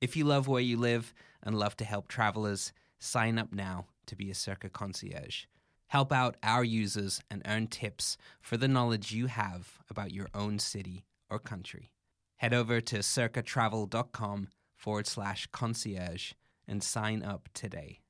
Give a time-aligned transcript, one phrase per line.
[0.00, 1.12] If you love where you live
[1.42, 5.44] and love to help travelers, sign up now to be a Circa concierge.
[5.88, 10.58] Help out our users and earn tips for the knowledge you have about your own
[10.58, 11.90] city or country.
[12.36, 16.32] Head over to circatravel.com forward slash concierge
[16.68, 18.00] and sign up today.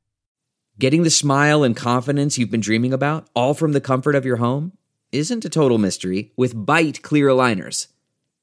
[0.79, 4.37] Getting the smile and confidence you've been dreaming about, all from the comfort of your
[4.37, 4.73] home,
[5.11, 7.87] isn't a total mystery with Byte Clear Aligners.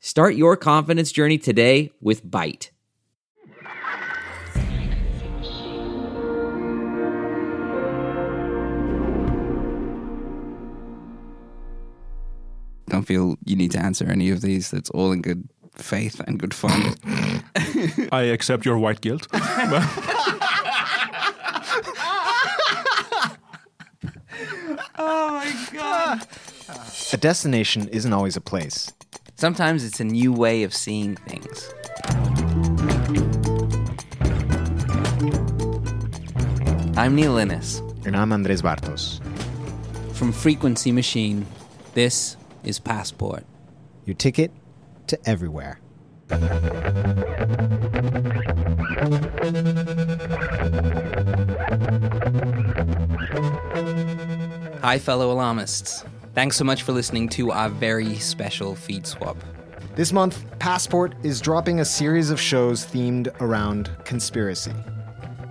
[0.00, 2.70] Start your confidence journey today with Byte.
[12.88, 14.70] Don't feel you need to answer any of these.
[14.70, 16.94] That's all in good faith and good fun.
[18.12, 19.26] I accept your white guilt.
[25.00, 26.26] Oh my God.
[27.12, 28.92] A destination isn't always a place.
[29.40, 31.72] Sometimes it's a new way of seeing things.
[36.96, 37.78] I'm Neil Innes.
[38.04, 39.22] And I'm Andres Bartos.
[40.12, 41.46] From Frequency Machine,
[41.94, 43.44] this is Passport.
[44.06, 44.50] Your ticket
[45.06, 45.78] to everywhere.
[54.82, 56.04] Hi, fellow alarmists.
[56.34, 59.36] Thanks so much for listening to our very special feed swap.
[59.96, 64.72] This month, Passport is dropping a series of shows themed around conspiracy,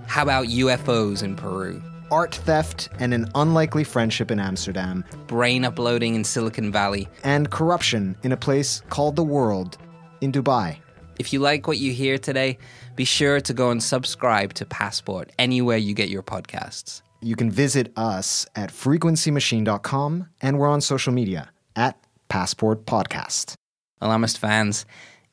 [0.06, 1.82] How about UFOs in Peru?
[2.10, 7.10] art theft and an unlikely friendship in Amsterdam, Brain uploading in Silicon Valley.
[7.26, 9.78] and corruption in a place called the world
[10.22, 10.78] in Dubai.
[11.20, 12.60] If you like what you hear today,
[12.96, 17.02] be sure to go and subscribe to Passport anywhere you get your podcasts.
[17.22, 23.56] You can visit us at frequencymachine.com and we're on social media at Passport Podcast.
[24.02, 24.86] Alarmist fans,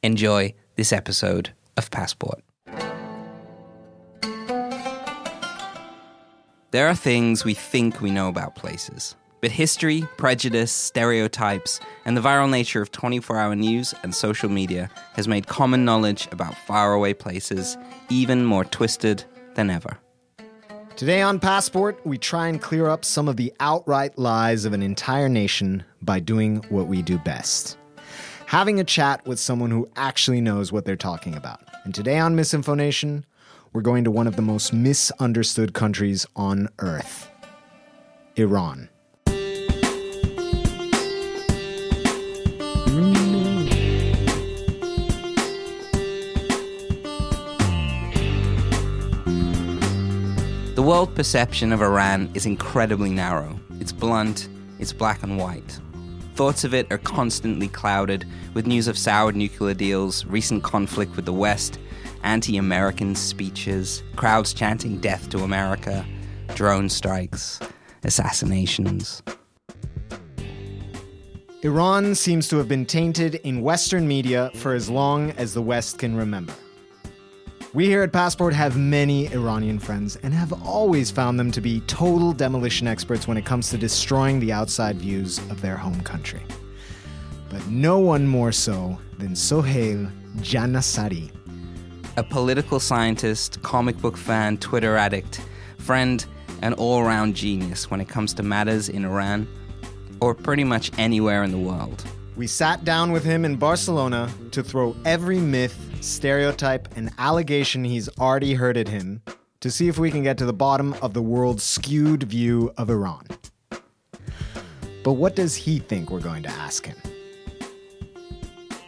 [0.03, 2.43] enjoy this episode of Passport.
[6.71, 12.21] There are things we think we know about places, but history, prejudice, stereotypes, and the
[12.21, 17.13] viral nature of 24 hour news and social media has made common knowledge about faraway
[17.13, 17.77] places
[18.09, 19.23] even more twisted
[19.55, 19.99] than ever.
[20.97, 24.83] Today on Passport, we try and clear up some of the outright lies of an
[24.83, 27.77] entire nation by doing what we do best
[28.47, 31.61] having a chat with someone who actually knows what they're talking about.
[31.85, 33.25] And today on Misinformation,
[33.73, 37.29] we're going to one of the most misunderstood countries on earth
[38.37, 38.89] Iran.
[50.85, 53.59] World perception of Iran is incredibly narrow.
[53.81, 55.81] It's blunt, it's black and white.
[56.35, 61.25] Thoughts of it are constantly clouded with news of soured nuclear deals, recent conflict with
[61.25, 61.79] the West,
[62.23, 66.05] anti American speeches, crowds chanting death to America,
[66.55, 67.61] drone strikes,
[68.03, 69.23] assassinations.
[71.63, 75.97] Iran seems to have been tainted in Western media for as long as the West
[75.99, 76.53] can remember.
[77.75, 81.81] We here at Passport have many Iranian friends and have always found them to be
[81.89, 86.43] total demolition experts when it comes to destroying the outside views of their home country.
[87.51, 91.33] But no one more so than Sohail Janasari.
[92.17, 95.41] A political scientist, comic book fan, Twitter addict,
[95.79, 96.25] friend,
[96.63, 99.49] an all round genius when it comes to matters in Iran
[100.21, 102.05] or pretty much anywhere in the world.
[102.37, 108.09] We sat down with him in Barcelona to throw every myth, stereotype, and allegation he's
[108.19, 109.23] already heard at him
[109.61, 112.91] to see if we can get to the bottom of the world's skewed view of
[112.91, 113.27] Iran.
[115.03, 116.97] But what does he think we're going to ask him?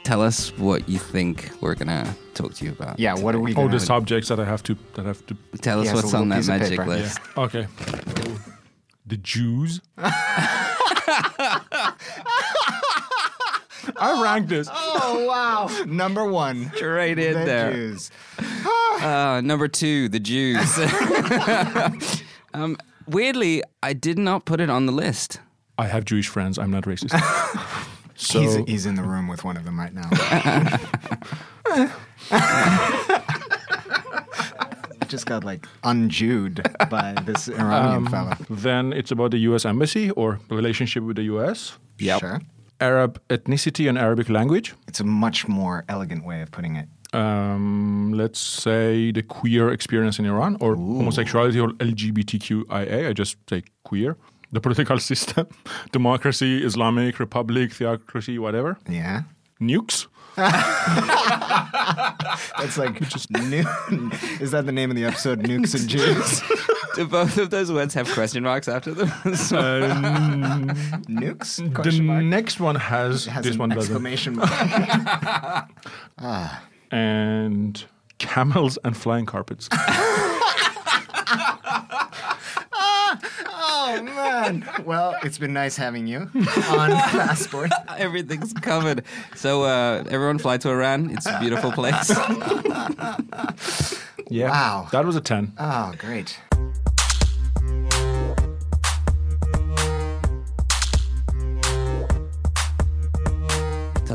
[0.04, 2.98] Tell us what you think we're gonna talk to you about.
[3.00, 5.26] Yeah, what are we All going the subjects that I have to that I have
[5.26, 5.36] to.
[5.60, 6.86] Tell He us has a what's on little that piece of magic paper.
[6.86, 7.18] list.
[7.36, 7.66] Okay.
[9.04, 9.80] The Jews.
[13.96, 14.68] I ranked this.
[14.72, 15.84] Oh, wow.
[15.86, 16.70] Number one.
[16.74, 17.72] Straight in the there.
[17.72, 18.10] Jews.
[18.38, 20.78] Uh, number two, the Jews.
[22.54, 25.40] um, weirdly, I did not put it on the list.
[25.78, 26.58] I have Jewish friends.
[26.58, 27.12] I'm not racist.
[28.18, 30.08] So he's, he's in the room with one of them right now.
[35.08, 38.38] Just got like unjewed by this Iranian fella.
[38.48, 39.66] then it's about the U.S.
[39.66, 41.76] embassy or relationship with the U.S.
[41.98, 42.40] Sure.
[42.80, 44.74] Arab ethnicity and Arabic language.
[44.88, 46.88] It's a much more elegant way of putting it.
[47.14, 53.08] Um, let's say the queer experience in Iran or homosexuality or LGBTQIA.
[53.08, 54.16] I just say queer.
[54.52, 55.46] The political system,
[55.92, 58.76] democracy, Islamic Republic, theocracy, whatever.
[58.88, 59.22] Yeah.
[59.60, 60.06] Nukes.
[62.58, 63.64] That's like just nu-
[64.40, 65.42] Is that the name of the episode?
[65.42, 66.42] Nukes and Jews.
[66.96, 69.08] Do both of those words have question marks after them?
[69.36, 70.68] So- Um,
[71.08, 71.56] Nukes?
[71.82, 72.24] the mark.
[72.24, 73.92] next one has, It has this an one doesn't.
[73.94, 75.68] exclamation mark.
[76.92, 77.84] And
[78.18, 79.68] camels and flying carpets.
[82.72, 84.68] oh man.
[84.84, 86.20] Well, it's been nice having you
[86.70, 87.70] on Passport.
[87.96, 89.04] Everything's covered.
[89.34, 91.10] So uh, everyone fly to Iran.
[91.10, 92.10] It's a beautiful place.
[94.28, 94.50] Yeah.
[94.50, 94.88] Wow.
[94.92, 95.52] That was a 10.
[95.58, 96.38] Oh, great.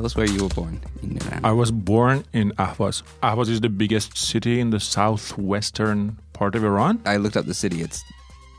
[0.01, 1.41] Tell us where you were born in Iran.
[1.45, 3.03] I was born in Ahvaz.
[3.21, 6.99] Ahvaz is the biggest city in the southwestern part of Iran.
[7.05, 7.81] I looked up the city.
[7.83, 8.03] It's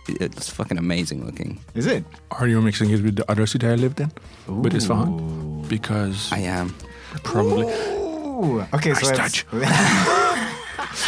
[0.09, 1.59] it's fucking amazing looking.
[1.75, 2.05] Is it?
[2.31, 4.13] Are you mixing it with the other city I lived in?
[4.47, 5.63] With Isfahan?
[5.67, 6.77] Because I am.
[7.25, 7.67] probably.
[7.67, 8.65] Ooh.
[8.73, 10.47] Okay, so Nice it's-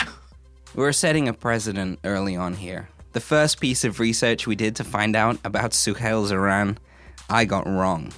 [0.75, 2.89] we're setting a precedent early on here.
[3.13, 6.79] The first piece of research we did to find out about Suhail's Iran,
[7.31, 8.13] I got wrong.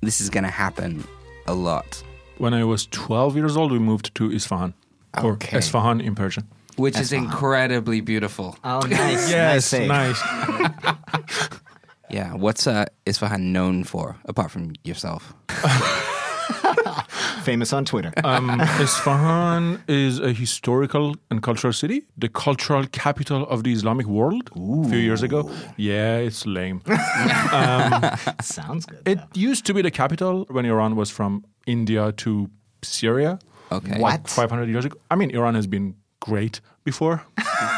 [0.00, 1.04] This is gonna happen
[1.46, 2.02] a lot.
[2.38, 4.74] When I was 12 years old, we moved to Isfahan.
[5.22, 5.58] Or Okay.
[5.58, 6.46] Isfahan in Persian.
[6.76, 8.56] Which is incredibly beautiful.
[8.62, 9.30] oh, nice.
[9.72, 9.72] nice.
[9.72, 10.22] nice.
[12.08, 15.34] Yeah, what's uh, Isfahan known for, apart from yourself?
[17.46, 18.12] Famous on Twitter.
[18.24, 24.50] Um, Isfahan is a historical and cultural city, the cultural capital of the Islamic world.
[24.56, 25.48] A few years ago.
[25.76, 26.80] Yeah, it's lame.
[28.42, 29.02] Sounds good.
[29.06, 32.50] It used to be the capital when Iran was from India to
[32.82, 33.38] Syria.
[33.70, 34.00] Okay.
[34.00, 34.28] What?
[34.28, 34.96] 500 years ago.
[35.12, 37.22] I mean, Iran has been great before.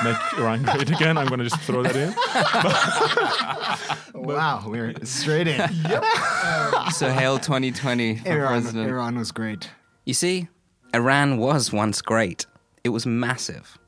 [0.05, 1.19] Make Iran great again.
[1.19, 2.15] I'm going to just throw that in.
[4.23, 5.61] wow, we're straight in.
[6.49, 8.89] Um, so, hail 2020 for Iran, president.
[8.89, 9.69] Iran was great.
[10.05, 10.49] You see,
[10.95, 12.47] Iran was once great.
[12.85, 13.79] It was massive.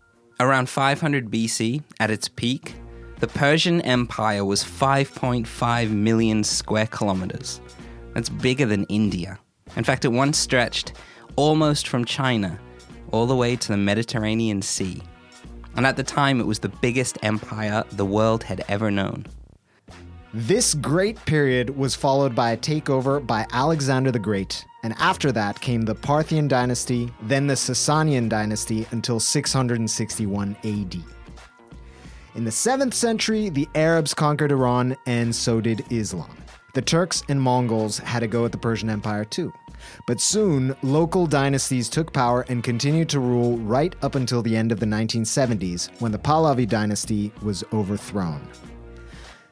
[0.40, 2.74] Around 500 BC, at its peak,
[3.20, 7.60] the Persian Empire was 5.5 million square kilometers.
[8.14, 9.38] That's bigger than India.
[9.76, 10.94] In fact, it once stretched
[11.36, 12.58] almost from China
[13.12, 15.02] all the way to the Mediterranean Sea.
[15.76, 19.26] And at the time, it was the biggest empire the world had ever known.
[20.32, 25.60] This great period was followed by a takeover by Alexander the Great, and after that
[25.60, 30.96] came the Parthian dynasty, then the Sasanian dynasty until 661 AD.
[32.36, 36.30] In the 7th century, the Arabs conquered Iran, and so did Islam.
[36.74, 39.52] The Turks and Mongols had a go at the Persian Empire too.
[40.06, 44.72] But soon, local dynasties took power and continued to rule right up until the end
[44.72, 48.46] of the 1970s when the Pahlavi dynasty was overthrown.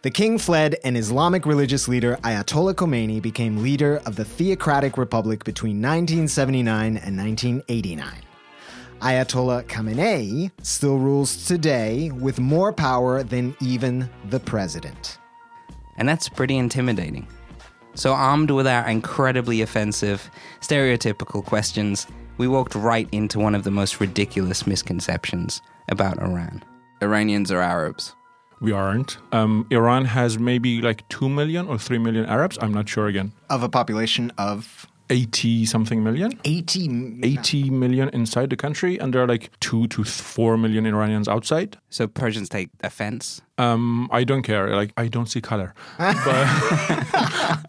[0.03, 5.43] The king fled, and Islamic religious leader Ayatollah Khomeini became leader of the Theocratic Republic
[5.43, 8.09] between 1979 and 1989.
[9.01, 15.19] Ayatollah Khamenei still rules today with more power than even the president.
[15.97, 17.27] And that's pretty intimidating.
[17.99, 23.73] So, armed with our incredibly offensive, stereotypical questions, we walked right into one of the
[23.73, 26.63] most ridiculous misconceptions about Iran.
[27.03, 28.15] Iranians are Arabs.
[28.61, 29.19] We aren't.
[29.33, 32.57] Um, Iran has maybe like 2 million or 3 million Arabs.
[32.61, 33.33] I'm not sure again.
[33.51, 36.33] Of a population of 80 something million.
[36.45, 37.21] 80.
[37.23, 41.77] 80 million inside the country, and there are like two to four million Iranians outside.
[41.91, 43.41] So Persians take offense.
[43.57, 44.75] Um, I don't care.
[44.75, 45.75] Like I don't see color.
[45.99, 46.47] but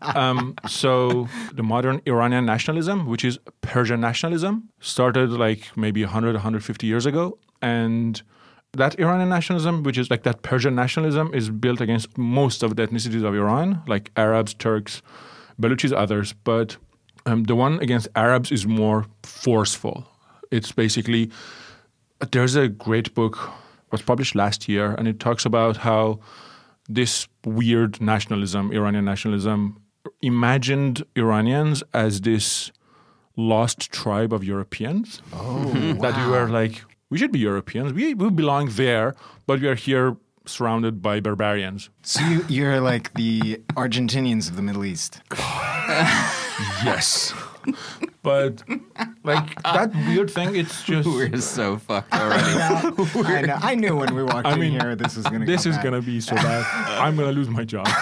[0.15, 6.87] um, so the modern Iranian nationalism, which is Persian nationalism, started like maybe 100, 150
[6.87, 8.21] years ago, and
[8.73, 12.85] that Iranian nationalism, which is like that Persian nationalism, is built against most of the
[12.85, 15.01] ethnicities of Iran, like Arabs, Turks,
[15.59, 16.33] Baluchis, others.
[16.43, 16.77] But
[17.29, 20.07] um, the one against Arabs is more forceful.
[20.51, 21.29] It's basically
[22.31, 23.37] there's a great book
[23.91, 26.19] was published last year, and it talks about how
[26.87, 29.81] this weird nationalism, Iranian nationalism,
[30.21, 32.71] imagined Iranians as this
[33.35, 35.21] lost tribe of Europeans.
[35.33, 35.71] Oh,
[36.01, 37.93] that we were like, we should be Europeans.
[37.93, 39.15] We, we belong there,
[39.47, 41.89] but we are here surrounded by barbarians.
[42.01, 45.21] So you, you're like the Argentinians of the Middle East.
[46.83, 47.33] yes.
[48.21, 48.63] But
[49.23, 52.43] like that weird thing, it's just We're so fucked already.
[52.43, 55.45] I, know, I knew when we walked I in mean, here this was going to
[55.45, 56.65] this is gonna be so bad.
[56.99, 57.87] I'm gonna lose my job.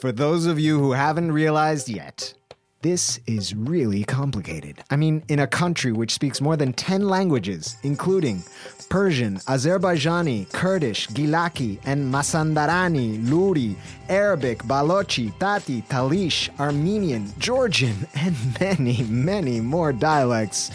[0.00, 2.34] For those of you who haven't realized yet,
[2.82, 4.82] this is really complicated.
[4.90, 8.42] I mean, in a country which speaks more than 10 languages, including
[8.88, 13.76] Persian, Azerbaijani, Kurdish, Gilaki, and Mazandarani, Luri,
[14.08, 20.72] Arabic, Balochi, Tati, Talish, Armenian, Georgian, and many, many more dialects,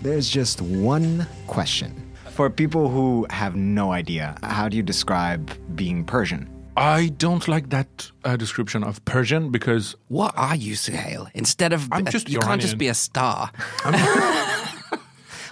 [0.00, 2.00] there's just one question.
[2.30, 6.53] For people who have no idea, how do you describe being Persian?
[6.76, 11.30] I don't like that uh, description of Persian because what are you, Suhail?
[11.34, 13.50] Instead of I'm just you can't just be a star.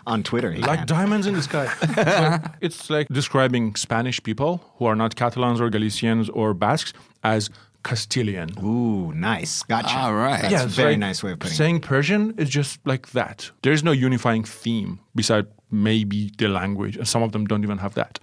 [0.05, 0.87] On Twitter, like can.
[0.89, 1.73] diamonds in the sky.
[1.95, 7.51] But it's like describing Spanish people who are not Catalans or Galicians or Basques as
[7.85, 8.51] Castilian.
[8.65, 9.63] Ooh, nice.
[9.63, 9.97] Gotcha.
[9.97, 10.43] All right.
[10.43, 11.57] That's Yeah, a very like nice way of putting it.
[11.57, 13.53] Saying Persian is just like that.
[13.63, 17.95] There's no unifying theme beside maybe the language, and some of them don't even have
[17.95, 18.19] that.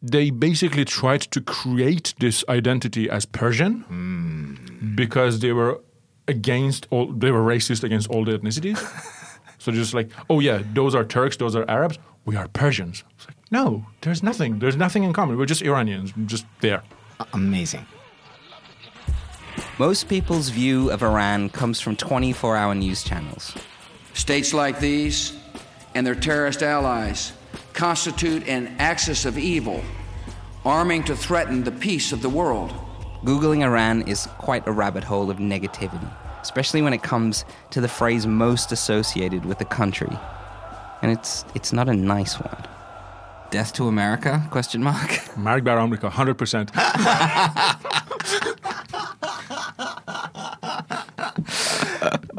[0.00, 4.94] They basically tried to create this identity as Persian hmm.
[4.94, 5.80] because they were
[6.28, 8.78] against all, they were racist against all the ethnicities.
[9.58, 13.02] so just like, oh yeah, those are Turks, those are Arabs, we are Persians.
[13.16, 14.58] It's like, no, there's nothing.
[14.58, 15.36] There's nothing in common.
[15.36, 16.82] We're just Iranians, we're just there.
[17.32, 17.86] Amazing.
[19.78, 23.54] Most people's view of Iran comes from 24 hour news channels.
[24.14, 25.36] States like these
[25.94, 27.32] and their terrorist allies
[27.78, 29.80] constitute an axis of evil,
[30.64, 32.74] arming to threaten the peace of the world.
[33.22, 36.10] Googling Iran is quite a rabbit hole of negativity,
[36.42, 40.10] especially when it comes to the phrase most associated with the country.
[41.02, 42.66] And it's it's not a nice one.
[43.52, 44.44] Death to America?
[44.50, 45.36] Question mark.
[45.36, 46.74] Marg Bar America, 100%.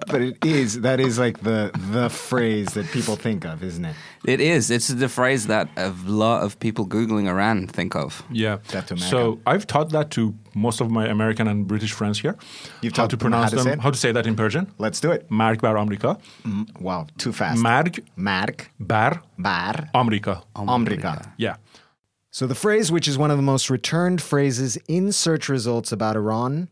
[0.10, 3.96] But it is that is like the the phrase that people think of, isn't it?
[4.26, 4.70] It is.
[4.70, 8.24] It's the phrase that a lot of people googling Iran think of.
[8.32, 8.58] Yeah.
[8.68, 12.36] Death to So I've taught that to most of my American and British friends here.
[12.82, 14.72] You've how taught to them how pronounce to them, how to say that in Persian.
[14.78, 15.30] Let's do it.
[15.30, 16.18] Marg bar America.
[16.44, 16.84] Mm-hmm.
[16.84, 17.62] Wow, too fast.
[17.62, 20.44] Mark Mark bar bar America.
[20.56, 21.34] America.
[21.38, 21.56] Yeah.
[22.32, 26.16] So the phrase, which is one of the most returned phrases in search results about
[26.16, 26.70] Iran,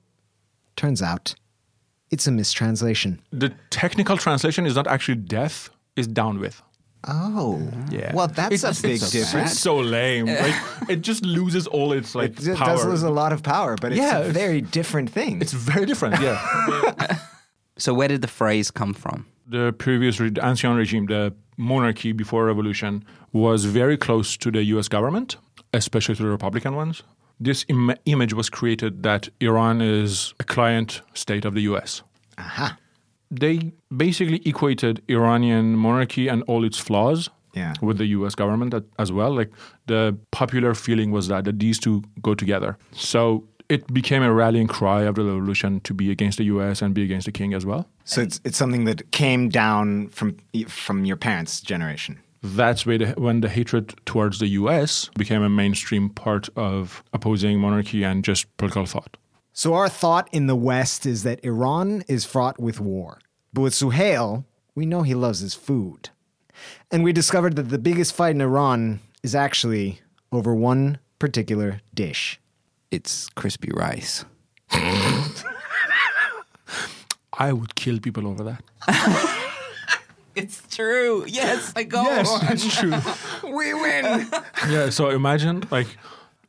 [0.75, 1.35] turns out
[2.11, 3.19] it's a mistranslation.
[3.31, 6.61] The technical translation is not actually death, is down with.
[7.07, 7.59] Oh,
[7.89, 8.13] Yeah.
[8.13, 9.51] Well, that's It's- a big it's- difference.
[9.51, 10.25] It's so lame.
[10.45, 10.55] Like
[10.89, 12.75] it just loses all its like It power.
[12.75, 15.41] does lose a lot of power, but it's Yeah, a it's- very different thing.
[15.41, 16.21] it's very different.
[16.21, 16.37] Yeah.
[17.79, 19.25] So where did the phrase come from?
[19.49, 24.87] the previous re- ancien regime, the monarchy before revolution, was very close to the U.S.
[24.89, 25.37] government,
[25.73, 27.03] especially to the Republican ones.
[27.39, 32.01] This Im- image was created that Iran is a client state of the U.S.
[32.37, 32.77] Aha.
[33.29, 37.73] They basically equated Iranian monarchy and all its flaws Yeah.
[37.81, 38.35] with the U.S.
[38.35, 39.35] government as well.
[39.35, 39.51] Like
[39.87, 42.77] the popular feeling was that, that these two go together.
[42.93, 46.81] So it became a rallying cry of the revolution to be against the U.S.
[46.81, 47.85] and be against the king as well.
[48.05, 52.19] So it's it's something that came down from from your parents' generation.
[52.55, 57.59] That's where the, when the hatred towards the US became a mainstream part of opposing
[57.59, 59.17] monarchy and just political thought.
[59.53, 63.19] So our thought in the West is that Iran is fraught with war.
[63.53, 66.09] But with Suhail, we know he loves his food.
[66.91, 70.01] And we discovered that the biggest fight in Iran is actually
[70.31, 72.39] over one particular dish.
[72.91, 74.25] It's crispy rice.
[77.39, 78.63] I would kill people over that.
[80.37, 81.25] It's true.
[81.27, 82.03] Yes, I go.
[82.03, 82.93] Yes, it's true.
[83.57, 84.27] We win!
[84.69, 85.87] yeah, so imagine like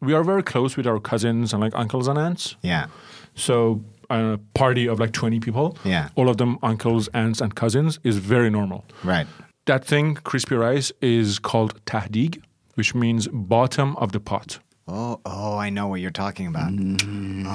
[0.01, 2.57] we are very close with our cousins and like uncles and aunts.
[2.63, 2.87] yeah.
[3.35, 3.81] So
[4.11, 6.09] a party of like 20 people, Yeah.
[6.17, 8.85] all of them uncles, aunts, and cousins, is very normal.
[9.05, 9.27] Right.
[9.67, 12.43] That thing, crispy rice, is called tahdig,
[12.75, 14.59] which means bottom of the pot.
[14.91, 16.71] Oh, oh, I know what you're talking about.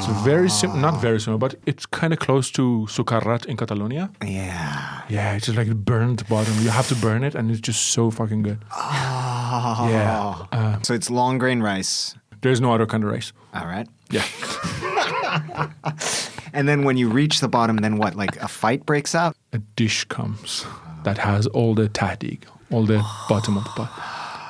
[0.05, 4.11] So very sim- not very similar, but it's kind of close to socarrat in Catalonia.
[4.23, 5.01] Yeah.
[5.09, 6.53] Yeah, it's just like burnt bottom.
[6.61, 8.59] You have to burn it, and it's just so fucking good.
[8.71, 9.87] Oh.
[9.89, 10.45] Yeah.
[10.51, 12.15] Uh, So it's long grain rice.
[12.41, 13.33] there's no other kind of rice.
[13.53, 13.87] All right.
[14.11, 14.25] Yeah.
[16.55, 18.13] And then when you reach the bottom, then what?
[18.15, 19.35] Like a fight breaks out?
[19.53, 20.65] a dish comes
[21.03, 23.89] that has all the tahdig, all the bottom of the pot.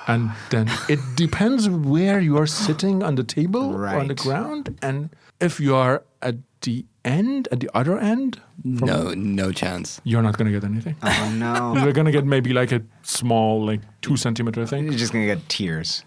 [0.08, 4.78] And then it depends where you are sitting on the table or on the ground.
[4.82, 8.40] And if you are at the end, at the other end,
[8.78, 10.02] from- No, no chance.
[10.04, 10.96] you're not going to get anything.
[11.04, 11.76] Oh, no.
[11.84, 14.86] You're going to get maybe like a small, like two centimeter thing.
[14.86, 16.04] You're just going to get tears.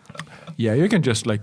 [0.56, 1.42] Yeah, you can just like,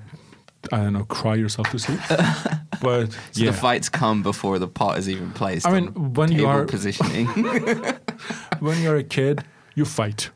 [0.71, 1.99] I don't know, cry yourself to sleep.
[2.81, 3.51] but So yeah.
[3.51, 5.67] the fights come before the pot is even placed.
[5.67, 7.27] I mean, on when you are positioning.
[8.59, 9.43] when you're a kid,
[9.75, 10.29] you fight.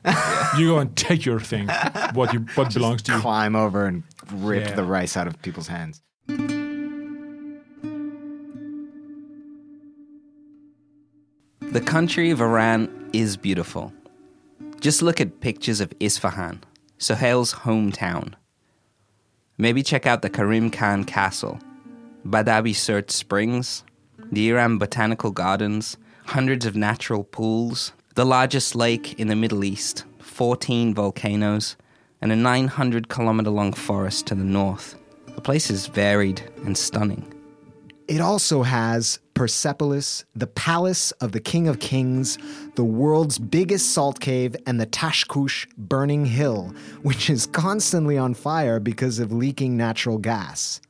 [0.57, 1.67] you go and take your thing,
[2.13, 3.19] what you what belongs to you.
[3.19, 4.75] Climb over and rip Yeah.
[4.75, 6.01] the rice out of people's hands.
[11.61, 13.93] The country of Iran is beautiful.
[14.79, 16.63] Just look at pictures of Isfahan,
[16.97, 18.33] Sohail's hometown.
[19.57, 21.59] Maybe check out the Karim Khan Castle,
[22.25, 23.83] Badab-e Surt Springs,
[24.31, 30.03] the Iran Botanical Gardens, hundreds of natural pools, the largest lake in the Middle East,
[30.17, 31.77] 14 volcanoes,
[32.19, 34.95] and a 900 kilometer long forest to the north.
[35.35, 37.31] The place is varied and stunning.
[38.07, 42.39] It also has Persepolis, the palace of the King of Kings,
[42.73, 48.79] the world's biggest salt cave, and the Tashkush burning hill, which is constantly on fire
[48.79, 50.81] because of leaking natural gas.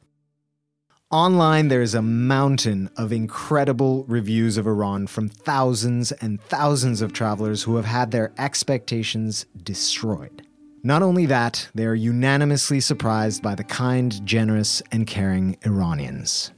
[1.09, 7.13] Online, there is a mountain of incredible reviews of Iran from thousands and thousands of
[7.13, 10.45] travelers who have had their expectations destroyed.
[10.83, 16.51] Not only that, they are unanimously surprised by the kind, generous, and caring Iranians.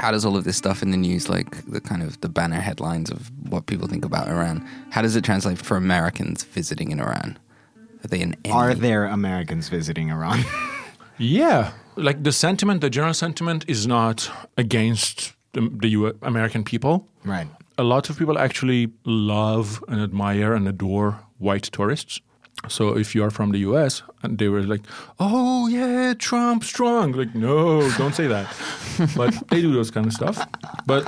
[0.00, 2.60] how does all of this stuff in the news, like the kind of the banner
[2.60, 6.98] headlines of what people think about Iran, how does it translate for Americans visiting in
[6.98, 7.38] Iran?
[8.02, 8.34] Are they in?
[8.44, 8.50] enemy?
[8.52, 10.44] Are there Americans visiting Iran?
[11.18, 17.08] Yeah, like the sentiment, the general sentiment is not against the, the U- American people.
[17.24, 17.48] right.
[17.78, 22.22] A lot of people actually love and admire and adore white tourists.
[22.68, 24.80] So if you are from the US and they were like,
[25.20, 28.46] "Oh yeah, Trump strong," like no, don't say that.
[29.16, 30.38] but they do those kind of stuff.
[30.86, 31.06] But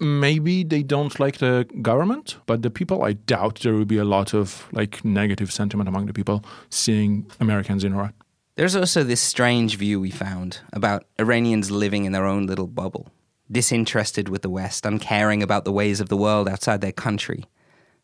[0.00, 4.04] maybe they don't like the government, but the people, I doubt there will be a
[4.04, 8.12] lot of like negative sentiment among the people seeing Americans in Iran.
[8.58, 13.06] There's also this strange view we found about Iranians living in their own little bubble,
[13.48, 17.44] disinterested with the West, uncaring about the ways of the world outside their country.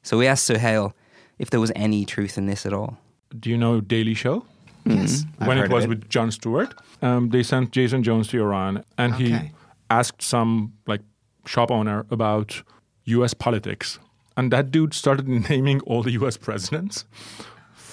[0.05, 0.93] So we asked Suhail
[1.41, 2.99] if there was any truth in this at all.
[3.37, 4.47] Do you know Daily Show?
[4.85, 5.25] Yes.
[5.41, 8.85] I've when it of was with Jon Stewart, um, they sent Jason Jones to Iran,
[8.97, 9.51] and he
[9.91, 11.01] asked some like
[11.47, 12.63] shop owner about
[13.07, 13.35] U.S.
[13.35, 13.99] politics,
[14.37, 16.37] and that dude started naming all the U.S.
[16.37, 17.07] presidents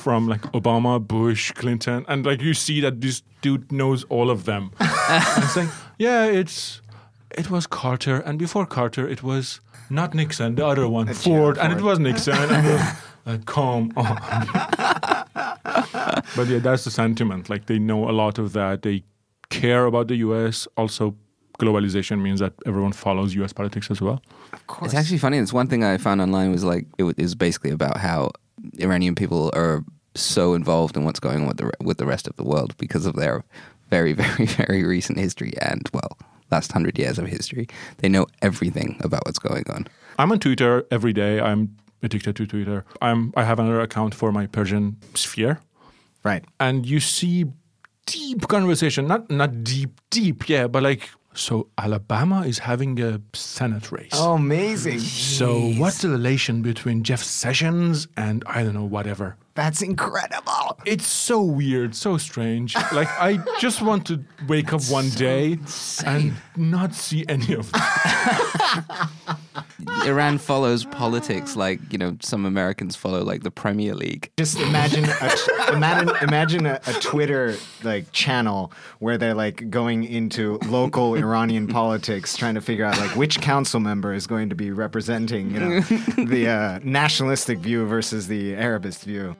[0.01, 4.45] from like Obama, Bush, Clinton, and like you see that this dude knows all of
[4.45, 4.71] them.
[4.79, 6.81] and it's like, yeah, it's
[7.37, 11.73] it was Carter, and before Carter, it was not Nixon, the other one, Ford, and
[11.73, 12.33] it was Nixon.
[12.33, 14.15] and we're like, come on.
[16.35, 17.49] but yeah, that's the sentiment.
[17.49, 18.81] Like they know a lot of that.
[18.81, 19.03] They
[19.49, 20.67] care about the U.S.
[20.77, 21.15] Also,
[21.59, 23.53] globalization means that everyone follows U.S.
[23.53, 24.21] politics as well.
[24.53, 25.37] Of course, It's actually funny.
[25.37, 28.31] It's one thing I found online was like it was basically about how
[28.79, 29.83] Iranian people are
[30.15, 33.05] so involved in what's going on with the with the rest of the world because
[33.05, 33.43] of their
[33.89, 36.17] very very very recent history and well
[36.51, 37.67] last hundred years of history.
[37.97, 39.87] They know everything about what's going on.
[40.19, 41.39] I'm on Twitter every day.
[41.39, 42.83] I'm addicted to Twitter.
[43.01, 45.59] I'm I have another account for my Persian sphere,
[46.23, 46.43] Right.
[46.59, 47.45] and you see
[48.05, 49.07] deep conversation.
[49.07, 54.11] Not not deep deep, yeah, but like so Alabama is having a Senate race.
[54.13, 54.99] Oh, amazing.
[54.99, 59.37] So what's the relation between Jeff Sessions and I don't know whatever?
[59.53, 60.79] That's incredible.
[60.85, 62.75] It's so weird, so strange.
[62.93, 65.57] Like I just want to wake up one day
[66.05, 69.09] and not see any of that.
[70.05, 74.31] Iran follows politics like you know some Americans follow like the Premier League.
[74.37, 80.59] Just imagine a, imagine imagine a, a Twitter like channel where they're like going into
[80.67, 84.71] local Iranian politics, trying to figure out like which council member is going to be
[84.71, 85.79] representing you know
[86.25, 89.35] the uh, nationalistic view versus the Arabist view.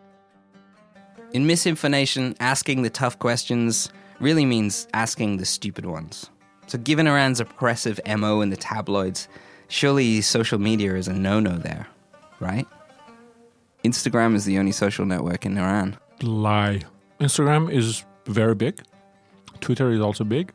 [1.33, 3.89] In misinformation, asking the tough questions
[4.19, 6.29] really means asking the stupid ones.
[6.67, 9.27] So, given Iran's oppressive MO in the tabloids,
[9.67, 11.87] surely social media is a no no there,
[12.39, 12.67] right?
[13.83, 15.97] Instagram is the only social network in Iran.
[16.21, 16.81] Lie.
[17.19, 18.81] Instagram is very big.
[19.59, 20.53] Twitter is also big.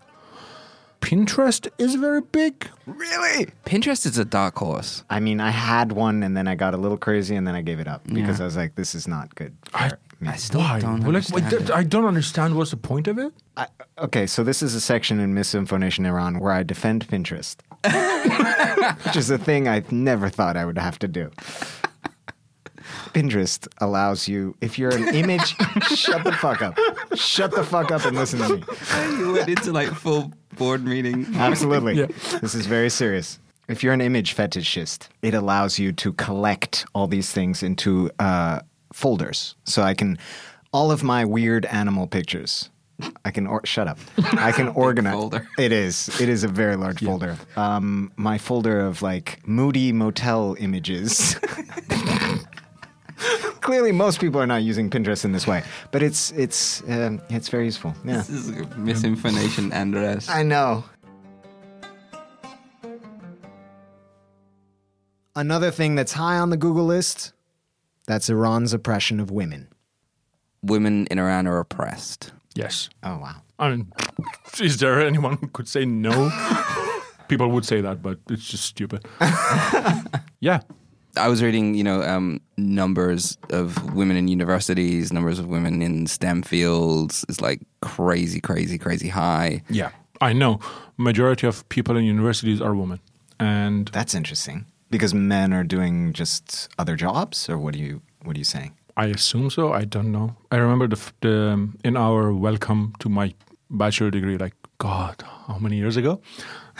[1.01, 2.69] Pinterest is very big.
[2.87, 3.47] Really?
[3.65, 5.05] Pinterest is a dark horse.
[5.11, 7.63] I mean, I had one and then I got a little crazy and then I
[7.63, 8.45] gave it up because Yeah.
[8.45, 9.57] I was like, this is not good.
[9.75, 10.01] I, for me.
[10.25, 10.81] I still why?
[10.81, 11.71] don't Well, like, understand th- it.
[11.71, 13.33] I don't understand what's the point of it.
[13.57, 13.67] I,
[13.99, 17.57] okay, so this is a section in Misinformation Iran where I defend Pinterest,
[19.07, 21.31] which is a thing I never thought I would have to do.
[23.15, 25.57] Pinterest allows you, if you're an image,
[25.95, 26.79] shut the fuck up.
[27.15, 28.65] Shut the fuck up and listen to me.
[29.19, 31.27] you went into like full board meeting.
[31.35, 31.95] Absolutely.
[31.95, 32.07] Yeah.
[32.41, 33.39] This is very serious.
[33.69, 38.61] If you're an image fetishist, it allows you to collect all these things into uh,
[38.93, 39.55] folders.
[39.65, 40.19] So I can,
[40.73, 42.71] all of my weird animal pictures,
[43.25, 43.99] I can, or, shut up.
[44.33, 45.13] I can organize.
[45.15, 45.47] folder.
[45.59, 46.09] It is.
[46.21, 47.37] It is a very large folder.
[47.57, 51.37] Um, my folder of like moody motel images.
[53.61, 57.49] Clearly, most people are not using Pinterest in this way, but it's it's um, it's
[57.49, 57.95] very useful.
[58.05, 60.29] Yeah, This is misinformation, Andres.
[60.29, 60.85] I know.
[65.35, 67.33] Another thing that's high on the Google list
[68.07, 69.69] that's Iran's oppression of women.
[70.63, 72.33] Women in Iran are oppressed.
[72.55, 72.89] Yes.
[73.03, 73.43] Oh, wow.
[73.59, 73.93] I mean,
[74.61, 76.31] is there anyone who could say no?
[77.29, 79.05] People would say that, but it's just stupid.
[80.41, 80.61] yeah.
[81.17, 86.07] I was reading, you know, um, numbers of women in universities, numbers of women in
[86.07, 89.63] STEM fields is like crazy, crazy, crazy high.
[89.69, 89.91] Yeah.
[90.21, 90.61] I know.
[90.99, 93.01] Majority of people in universities are women.
[93.41, 94.67] And That's interesting.
[94.91, 98.73] Because men are doing just other jobs, or what are you what are you saying?
[98.97, 99.73] I assume so.
[99.73, 100.37] I don't know.
[100.51, 103.35] I remember the, the um, in our welcome to my
[103.71, 106.21] bachelor degree, like God, how many years ago?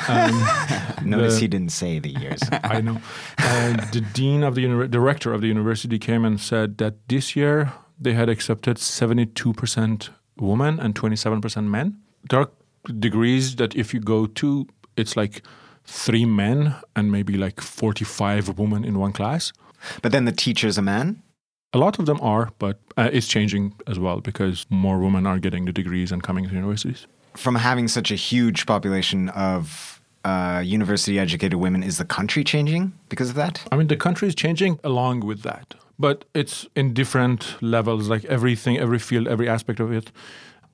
[0.09, 0.33] Um,
[1.05, 2.41] Notice The- he didn't say the years.
[2.65, 2.99] I know.
[3.39, 7.35] Uh, the dean of the uni- director of the university came and said that this
[7.37, 11.99] year they had accepted seventy two percent women and twenty seven percent men.
[12.31, 12.51] There are
[12.99, 14.67] degrees that if you go to,
[14.97, 15.43] it's like
[15.87, 19.53] three men and maybe like forty five women in one class.
[20.03, 21.23] but then the teacher's a man.
[21.73, 25.39] A lot of them are, but uh, it's changing as well because more women are
[25.39, 27.07] getting the degrees and coming to universities.
[27.35, 32.93] From having such a huge population of uh, university educated women, is the country changing
[33.09, 33.63] because of that?
[33.71, 38.25] I mean, the country is changing along with that, but it's in different levels, like
[38.25, 40.11] everything, every field, every aspect of it.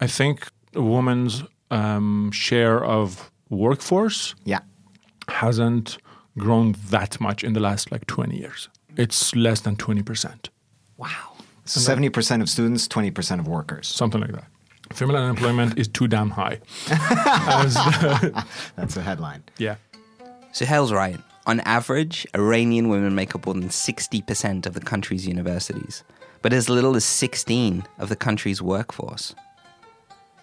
[0.00, 4.60] I think a woman's um, share of workforce Yeah.
[5.28, 5.98] Hasn't
[6.38, 8.68] grown that much in the last like 20 years.
[8.96, 10.48] It's less than 20%,
[10.96, 11.32] Wow.
[11.66, 13.86] 70% of students, 20% of workers.
[13.88, 14.44] something like that.
[14.92, 16.58] Female unemployment is too damn high.
[16.90, 18.44] As the-
[18.76, 19.42] That's a headline.
[19.58, 19.76] yeah.
[20.52, 21.18] Suhail's right.
[21.46, 26.04] On average, Iranian women make up more than 60% of the country's universities,
[26.42, 29.34] but as little as 16 of the country's workforce.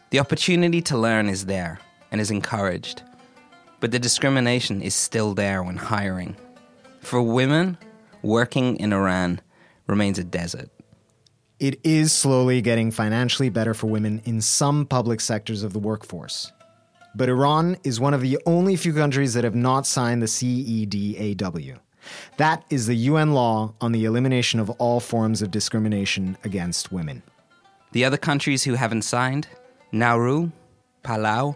[0.10, 1.80] The opportunity to learn is there
[2.12, 3.04] and is encouraged,
[3.80, 6.36] but the discrimination is still there when hiring.
[7.02, 7.78] For women,
[8.22, 9.42] working in Iran
[9.88, 10.70] remains a desert.
[11.60, 16.52] It is slowly getting financially better for women in some public sectors of the workforce.
[17.16, 21.80] But Iran is one of the only few countries that have not signed the CEDAW.
[22.38, 27.24] That is the UN law on the elimination of all forms of discrimination against women.
[27.92, 29.48] The other countries who haven't signed
[29.92, 30.52] Nauru,
[31.04, 31.56] Palau,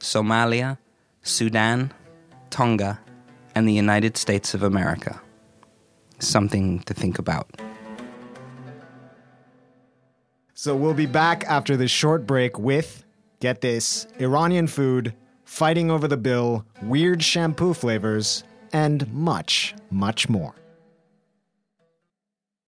[0.00, 0.78] Somalia,
[1.24, 1.92] Sudan,
[2.50, 3.00] Tonga,
[3.54, 5.20] and the United States of America.
[6.20, 7.50] Something to think about.
[10.52, 13.04] So we'll be back after this short break with,
[13.40, 20.54] get this, Iranian food, fighting over the bill, weird shampoo flavors, and much, much more.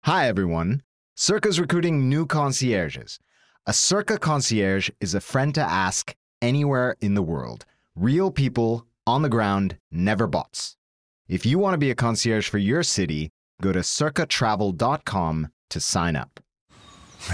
[0.04, 0.82] Hi, everyone.
[1.14, 3.18] Circa's recruiting new concierges.
[3.66, 7.64] A Circa concierge is a friend to ask anywhere in the world.
[7.96, 10.76] Real people on the ground, never bots.
[11.29, 16.16] If you want to be a concierge for your city, go to circatravel.com to sign
[16.16, 16.40] up.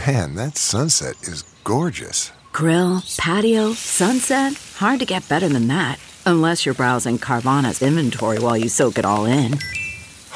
[0.07, 2.33] Man, that sunset is gorgeous.
[2.53, 4.55] Grill, patio, sunset.
[4.77, 5.99] Hard to get better than that.
[6.25, 9.59] Unless you're browsing Carvana's inventory while you soak it all in.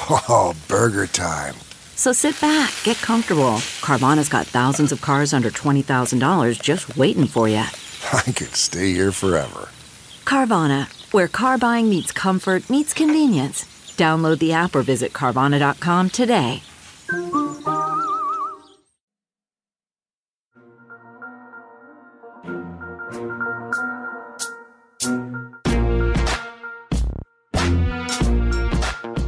[0.09, 1.55] Oh, burger time.
[1.95, 3.59] So sit back, get comfortable.
[3.83, 7.57] Carvana's got thousands of cars under $20,000 just waiting for you.
[8.13, 9.69] I could stay here forever.
[10.31, 13.65] Carvana, where car buying meets comfort, meets convenience.
[13.97, 16.63] Download the app or visit Carvana.com today.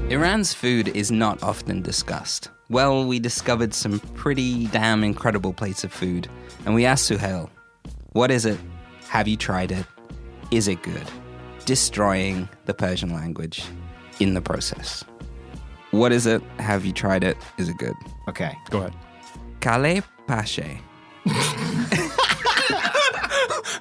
[0.08, 2.48] Iran's food is not often discussed.
[2.70, 6.28] Well, we discovered some pretty damn incredible plates of food,
[6.64, 7.50] and we asked Suhail,
[8.12, 8.60] What is it?
[9.08, 9.84] Have you tried it?
[10.52, 11.06] Is it good?
[11.64, 13.64] Destroying the Persian language
[14.20, 15.02] in the process.
[15.90, 16.42] What is it?
[16.58, 17.36] Have you tried it?
[17.58, 17.94] Is it good?
[18.28, 18.54] Okay.
[18.70, 18.92] Go ahead.
[19.60, 20.78] Kale Pashe.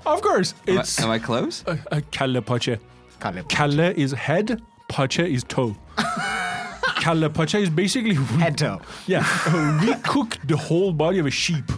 [0.05, 1.63] Of course, Am I, it's am I close?
[1.67, 2.77] a, a kalle pache.
[3.19, 3.43] Kalle.
[3.49, 5.75] Kalle is head, pache is toe.
[7.01, 8.81] Kale pache is basically Head toe.
[9.07, 9.23] Yeah,
[9.81, 11.71] we cook the whole body of a sheep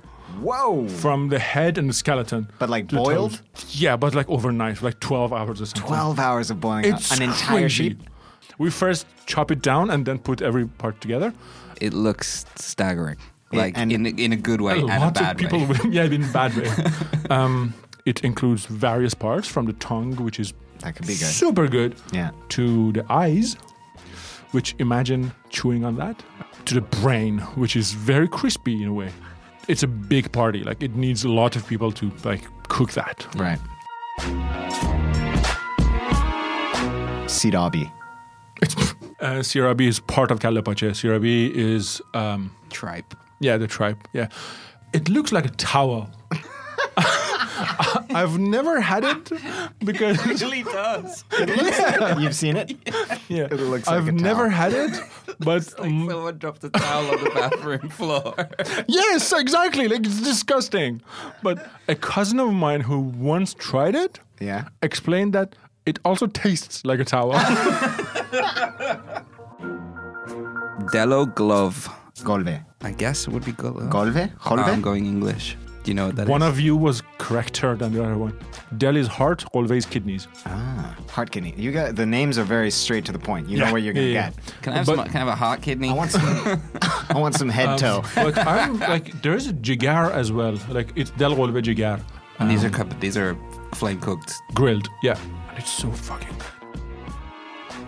[0.44, 0.88] Whoa.
[0.88, 2.48] from the head and the skeleton.
[2.60, 3.32] But, like, boiled?
[3.54, 3.82] toes.
[3.82, 5.88] Yeah, but like overnight, like twelve hours or something.
[5.88, 7.90] 12 hours of boiling It's an entire crazy.
[7.90, 8.04] sheep.
[8.58, 11.34] We first chop it down and then put every part together.
[11.82, 13.18] It looks staggering.
[13.52, 15.66] Like and- in, a- in a good way and a Lots bad of people, way.
[15.84, 16.70] will- yeah, in a bad way.
[17.30, 17.74] um,
[18.06, 21.28] it includes various parts from the tongue, which is That could be good.
[21.28, 22.32] super good, Yeah.
[22.50, 23.56] to the eyes,
[24.52, 26.22] which imagine chewing on that,
[26.66, 29.12] to the brain, which is very crispy in a way.
[29.68, 30.64] It's a big party.
[30.64, 33.26] Like it needs a lot of people to like cook that.
[33.36, 33.60] Right.
[37.28, 37.92] Sirabi.
[39.20, 40.92] Uh, Sirabi is part of Kalapache.
[40.92, 43.16] Sirabi is um, Tripe.
[43.40, 44.08] Yeah, the tripe.
[44.14, 44.28] Yeah.
[44.94, 46.10] It looks like a towel.
[48.14, 49.32] I've never had it
[49.80, 51.24] because it really does.
[52.20, 52.72] You've seen it?
[53.30, 54.50] yeah, It looks like I've a never towel.
[54.50, 55.00] had it,
[55.40, 58.34] but um, Someone dropped a towel on the bathroom floor.
[58.88, 59.88] yes, exactly.
[59.88, 61.02] Like it's disgusting.
[61.42, 64.68] But a cousin of mine who once tried it Yeah.
[64.82, 67.34] explained that it also tastes like a towel.
[70.92, 71.90] Dello glove.
[72.24, 72.60] Golve.
[72.82, 73.90] I guess it would be glove.
[73.90, 74.30] Golve?
[74.46, 75.58] Oh, I'm going English.
[75.84, 76.30] Do you know what that is?
[76.30, 78.34] one of you was correcter than the other one.
[78.78, 80.28] Delhi's heart, always kidneys.
[80.46, 81.54] Ah, heart kidney.
[81.58, 83.50] You got the names are very straight to the point.
[83.50, 84.30] You know Yeah, where you're gonna yeah, yeah.
[84.30, 84.62] get.
[84.64, 85.06] Can I have But- some?
[85.08, 85.90] Can I have a heart kidney?
[85.90, 86.62] I want some.
[87.10, 88.02] I want some head toe.
[88.16, 90.56] But I'm like, there's a jigar as well.
[90.70, 92.00] Like it's Del Golbe jigar.
[92.40, 93.36] And these are cup- these are
[93.76, 94.34] flame cooked.
[94.54, 94.88] grilled.
[95.04, 95.18] Yeah.
[95.50, 96.80] And it's so fucking good.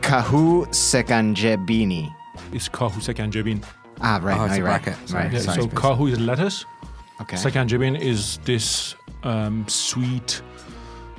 [0.01, 2.13] Kahu sekanjebini.
[2.53, 3.63] It's kahu sekanjebin.
[4.01, 4.37] Ah, right.
[4.39, 4.83] Oh, it's no, a you're right.
[4.83, 5.09] bracket.
[5.09, 5.23] Sorry.
[5.23, 5.33] Right.
[5.33, 5.79] Yeah, sorry, so please.
[5.79, 6.65] kahu is lettuce.
[7.21, 7.37] Okay.
[7.37, 10.41] Sekanjebin is this um, sweet,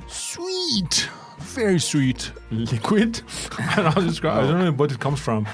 [0.07, 3.21] sweet, very sweet liquid.
[3.77, 4.43] and I'll describe.
[4.43, 5.47] I don't know what it comes from,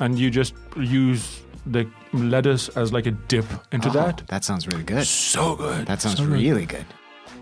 [0.00, 4.22] and you just use the lettuce as like a dip into Oh, that.
[4.28, 5.06] That sounds really good.
[5.06, 5.86] So good.
[5.86, 6.86] That sounds So really good.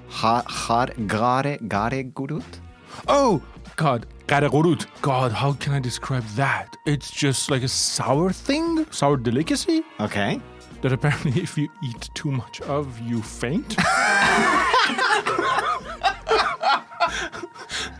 [0.09, 2.61] Ha har gare gare gurut.
[3.09, 3.40] Oh
[3.76, 4.87] God, garagurut.
[5.00, 6.76] God, how can I describe that?
[6.87, 10.40] It's just like a sour thing, sour delicacy Okay.
[10.82, 13.76] That apparently, if you eat too much of, you faint.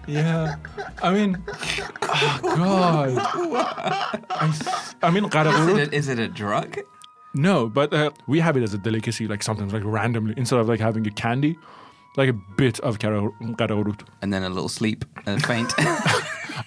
[0.07, 0.57] yeah,
[1.03, 3.19] I mean, oh God.
[4.31, 6.79] I, th- I mean, Is it, is it a drug?
[7.35, 10.69] No, but uh, we have it as a delicacy, like something like randomly, instead of
[10.69, 11.57] like having a candy,
[12.17, 14.01] like a bit of garagurut.
[14.21, 15.73] And then a little sleep and faint.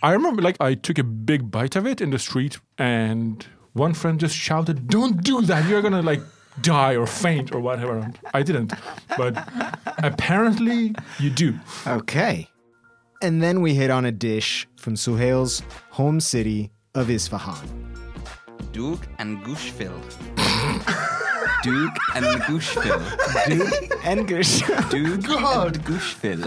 [0.01, 3.45] I remember, like, I took a big bite of it in the street, and
[3.75, 5.67] one friend just shouted, "Don't do that!
[5.69, 6.21] You're gonna like
[6.61, 8.73] die or faint or whatever." I didn't,
[9.17, 9.33] but
[9.99, 11.53] apparently you do.
[11.85, 12.49] Okay.
[13.21, 15.61] And then we hit on a dish from Suhail's
[15.91, 17.67] home city of Isfahan.
[18.71, 19.95] Duke and Gushfil.
[21.63, 23.01] Duke and Gushfil.
[23.47, 24.59] Dude, and Gush.
[24.89, 26.43] Duke and Gushfil.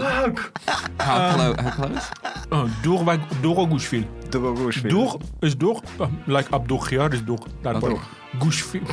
[0.99, 2.05] How, clo- how close?
[2.51, 3.17] Oh, door wa-
[4.31, 7.39] door Door is door, um, like Abdul Khiyar is door.
[7.63, 7.97] That part.
[8.37, 8.85] Gushfil.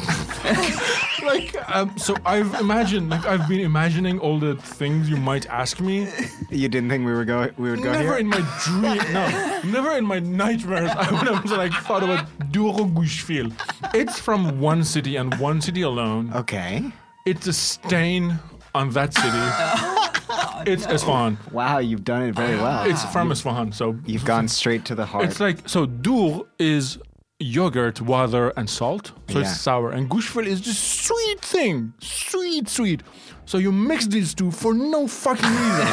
[1.25, 5.79] like, um, so I've imagined, like, I've been imagining all the things you might ask
[5.81, 6.09] me.
[6.51, 8.19] You didn't think we were go we would go Never here?
[8.19, 12.85] in my dream, no, never in my nightmares I would have like thought about Duro
[12.87, 13.53] Gushfil.
[13.95, 16.33] It's from one city and one city alone.
[16.35, 16.83] okay.
[17.27, 18.39] It's a stain
[18.77, 19.43] on that city.
[20.29, 21.39] Oh, it's Isfahan.
[21.53, 22.85] Wow, you've done it very well.
[22.91, 25.25] It's from Isfahan, so You've gone straight to the heart.
[25.25, 25.87] it's like so.
[25.87, 26.99] Dur is
[27.39, 29.43] yogurt, water, and salt, so Yeah.
[29.45, 29.91] it's sour.
[29.93, 33.03] And gushfil is this sweet thing, sweet, sweet.
[33.45, 35.89] So you mix these two for no fucking reason.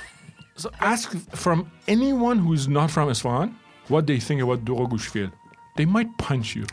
[0.56, 3.54] so ask from anyone who is not from Isfahan
[3.88, 5.30] what they think about Dur gushfil.
[5.76, 6.64] They might punch you.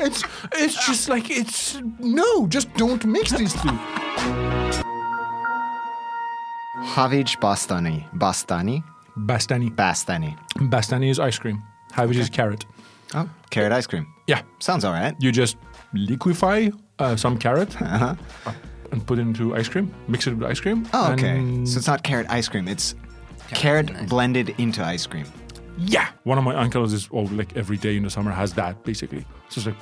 [0.00, 0.24] it's
[0.64, 3.78] it's just like it's no, just don't mix these two.
[6.94, 8.06] Havij Bastani.
[8.12, 8.82] Bastani?
[9.26, 9.70] Bastani.
[9.74, 10.36] Bastani.
[10.68, 11.62] Bastani is ice cream.
[11.94, 12.66] Havij is carrot.
[13.14, 14.06] Oh, carrot ice cream.
[14.26, 14.40] Yeah.
[14.58, 15.14] Sounds all right.
[15.18, 15.56] You just
[15.92, 20.86] liquefy uh, some carrot and put it into ice cream, mix it with ice cream.
[20.92, 21.38] Oh, okay.
[21.38, 22.68] and- So it's not carrot ice cream.
[22.68, 22.94] It's
[23.54, 25.24] carrot blended into ice cream.
[25.78, 26.08] Yeah.
[26.24, 29.24] One of my uncles is oh, like every day in the summer has that basically.
[29.48, 29.76] So it's like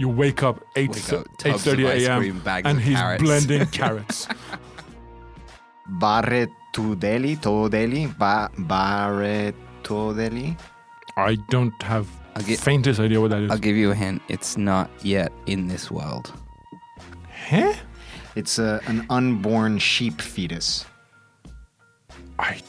[0.00, 2.18] you wake up eight Wake up, eight tubs of thirty ice a.m.
[2.20, 3.22] cream, bags and of he's carrots.
[3.22, 4.26] blending carrots.
[6.00, 10.58] Barretudeli, Todeli, ba- Barretudeli.
[11.16, 13.50] I don't have I'll faintest idea what that is.
[13.50, 14.22] I'll give you a hint.
[14.28, 16.32] It's not yet in this world.
[17.48, 17.74] huh?
[18.36, 20.86] It's a, an unborn sheep fetus.
[22.38, 22.60] I.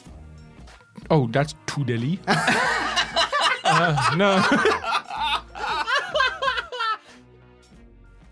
[1.10, 2.18] Oh, that's Tudeli.
[3.64, 4.42] uh, no.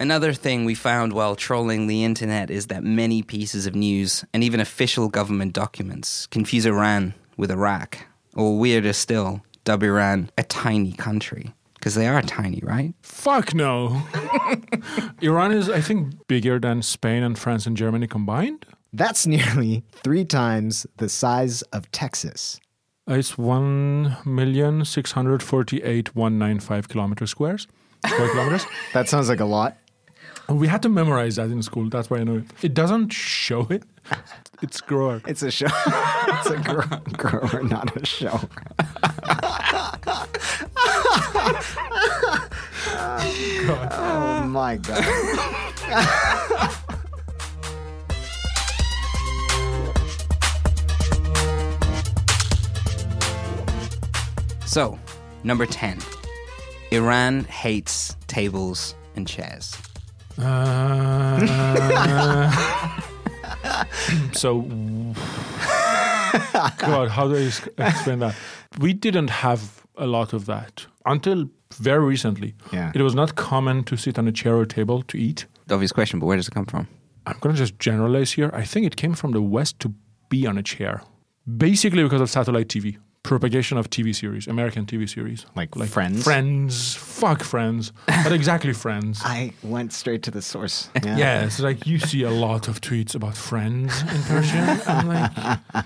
[0.00, 4.42] Another thing we found while trolling the internet is that many pieces of news and
[4.42, 7.98] even official government documents confuse Iran with Iraq,
[8.34, 11.52] or weirder still, dub Iran a tiny country.
[11.74, 12.94] Because they are tiny, right?
[13.02, 14.02] Fuck no.
[15.20, 18.64] Iran is, I think, bigger than Spain and France and Germany combined.
[18.94, 22.58] That's nearly three times the size of Texas.
[23.06, 27.66] It's one million six hundred forty-eight one nine five kilometer squares.
[28.06, 28.64] Square kilometers.
[28.94, 29.76] That sounds like a lot.
[30.50, 31.88] Oh, we had to memorize that in school.
[31.88, 32.44] That's why I know it.
[32.60, 33.84] It doesn't show it.
[34.62, 35.22] It's grower.
[35.26, 35.68] It's a show.
[35.86, 38.28] it's a grower, grower, not a show.
[43.96, 45.02] oh my god.
[54.66, 54.98] So,
[55.42, 56.00] number 10.
[56.90, 59.74] Iran hates tables and chairs.
[60.42, 61.40] Uh,
[64.32, 64.62] so,
[66.78, 68.34] God, how do I explain that?
[68.78, 72.54] We didn't have a lot of that until very recently.
[72.72, 72.92] Yeah.
[72.94, 75.46] It was not common to sit on a chair or table to eat.
[75.66, 76.88] The obvious question, but where does it come from?
[77.26, 78.50] I'm going to just generalize here.
[78.52, 79.94] I think it came from the West to
[80.28, 81.02] be on a chair.
[81.56, 85.46] Basically because of satellite TV, propagation of TV series, American TV series.
[85.54, 86.24] Like like Friends?
[86.24, 86.94] Friends.
[86.94, 87.92] Fuck Friends.
[88.06, 89.20] But exactly Friends.
[89.24, 90.88] I went straight to the source.
[91.04, 94.80] Yeah, it's like you see a lot of tweets about friends in Persian.
[94.86, 95.84] I'm like,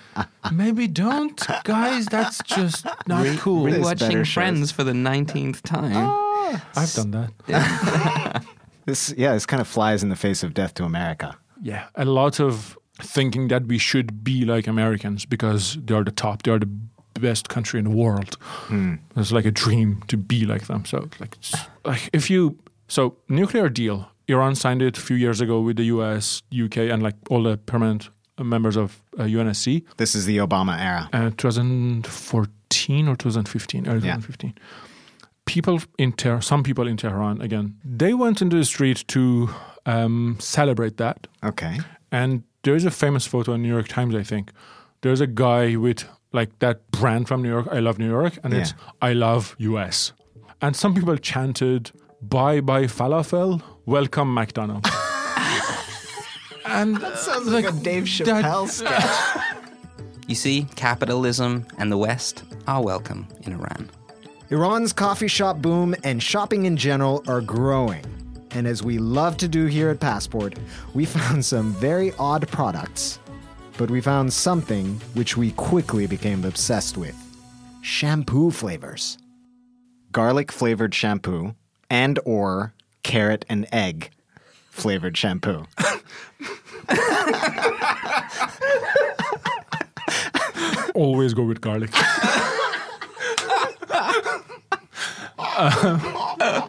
[0.53, 2.07] maybe don't, guys.
[2.07, 3.64] That's just not cool.
[3.64, 4.33] better Rewatching shows.
[4.33, 5.92] Friends for the 19th time.
[5.94, 6.64] Ah.
[6.77, 8.44] I've done that.
[8.87, 11.37] This yeah, this kind of flies in the face of Death to America.
[11.62, 16.12] Yeah, a lot of thinking that we should be like Americans because they are the
[16.12, 16.68] top, they are the
[17.20, 18.37] best country in the world.
[19.16, 20.85] It's like a dream to be like them.
[20.85, 22.57] So, like, it's, like if you
[22.88, 27.03] so nuclear deal, Iran signed it a few years ago with the U.S., U.K., and
[27.03, 29.85] like all the permanent members of uh, UNSC.
[29.96, 31.09] This is the Obama era.
[31.12, 34.16] uh, 2014 or 2015, early Yeah.
[34.16, 34.55] 2015.
[35.46, 39.50] People in Tehran, some people in Tehran, again, they went into the street to
[39.87, 41.27] um, celebrate that.
[41.42, 41.79] Okay.
[42.11, 44.53] And there's a famous photo in New York Times, I think.
[45.03, 48.53] There's a guy with like that brand from New York, I love New York, and
[48.53, 50.12] it's I love US.
[50.61, 54.90] And some people chanted, bye bye falafel, welcome McDonald's.
[56.66, 59.40] and that Sounds like, a Dave that- Chappelle sketch.
[60.27, 63.90] You see, capitalism and the West are welcome in Iran.
[64.49, 68.03] Iran's coffee shop boom and shopping in general are growing.
[68.53, 70.55] And as we love to do here at Passport,
[70.94, 73.18] we found some very odd products.
[73.77, 77.17] But we found something which we quickly became obsessed with
[77.83, 79.19] shampoo flavors.
[80.13, 81.55] Garlic flavored shampoo
[81.91, 84.11] and or carrot and egg
[84.71, 85.65] flavored shampoo.
[90.95, 91.91] always go with garlic.
[95.57, 96.69] Uh,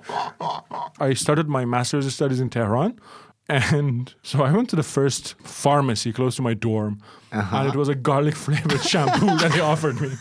[1.00, 3.00] I started my master's studies in Tehran.
[3.48, 7.00] And so I went to the first pharmacy close to my dorm,
[7.32, 10.12] and it was a garlic flavored shampoo that they offered me.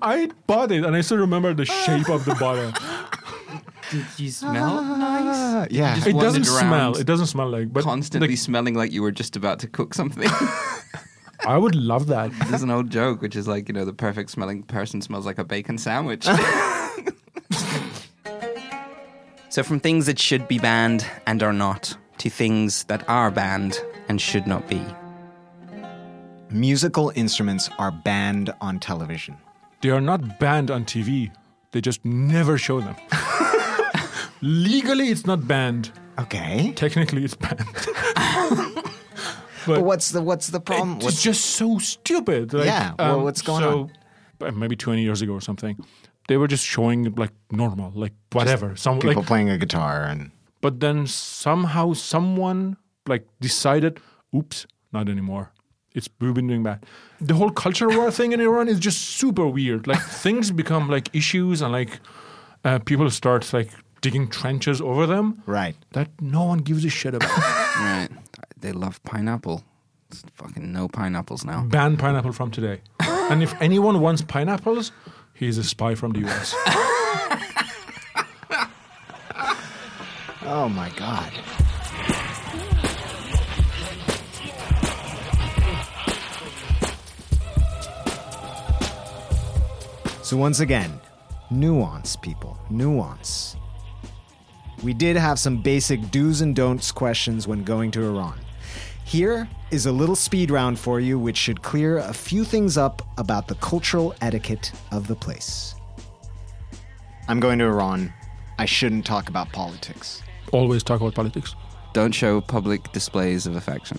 [0.00, 2.72] I bought it, and I still remember the shape of the bottle.
[3.90, 5.36] Did you smell nice?
[5.36, 6.02] Uh, yeah.
[6.06, 6.96] It doesn't smell.
[6.96, 9.92] It doesn't smell like, but Constantly like, smelling like you were just about to cook
[9.92, 10.30] something.
[11.46, 12.32] I would love that.
[12.48, 15.38] There's an old joke, which is like, you know, the perfect smelling person smells like
[15.38, 16.26] a bacon sandwich.
[19.52, 23.78] So, from things that should be banned and are not, to things that are banned
[24.08, 24.82] and should not be.
[26.48, 29.36] Musical instruments are banned on television.
[29.82, 31.30] They are not banned on TV.
[31.72, 32.96] They just never show them.
[34.40, 35.92] Legally, it's not banned.
[36.18, 36.72] Okay.
[36.74, 37.60] Technically, it's banned.
[39.66, 40.96] But what's the what's the problem?
[40.96, 42.52] it's What's- just so stupid.
[42.54, 43.90] Like, um, Yeah, well, what's going so,
[44.40, 44.58] on?
[44.58, 45.76] Maybe 20 years ago or something,
[46.28, 48.76] they were just showing like normal, like whatever.
[48.76, 52.76] Some people like, playing a guitar and but then somehow someone
[53.08, 54.00] like decided,
[54.34, 55.52] oops, not anymore.
[55.94, 56.84] It's we've been doing that.
[57.20, 59.86] The whole culture war thing in Iran is just super weird.
[59.86, 62.00] Like things become like issues, and like
[62.64, 63.70] uh, people start like
[64.00, 65.76] digging trenches over them Right.
[65.92, 67.30] that no one gives a shit about.
[67.78, 68.08] Right.
[68.60, 69.64] They love pineapple.
[70.10, 71.62] It's fucking no pineapples now.
[71.64, 72.80] Ban pineapple from today.
[73.00, 74.92] and if anyone wants pineapples,
[75.42, 76.54] he's a spy from the US.
[80.44, 81.32] Oh my God.
[90.22, 91.00] So, once again,
[91.50, 92.58] nuance, people.
[92.68, 93.56] Nuance.
[94.82, 98.38] We did have some basic do's and don'ts questions when going to Iran.
[99.04, 103.02] Here is a little speed round for you, which should clear a few things up
[103.18, 105.74] about the cultural etiquette of the place.
[107.28, 108.12] I'm going to Iran.
[108.58, 110.22] I shouldn't talk about politics.
[110.52, 111.54] Always talk about politics.
[111.94, 113.98] Don't show public displays of affection.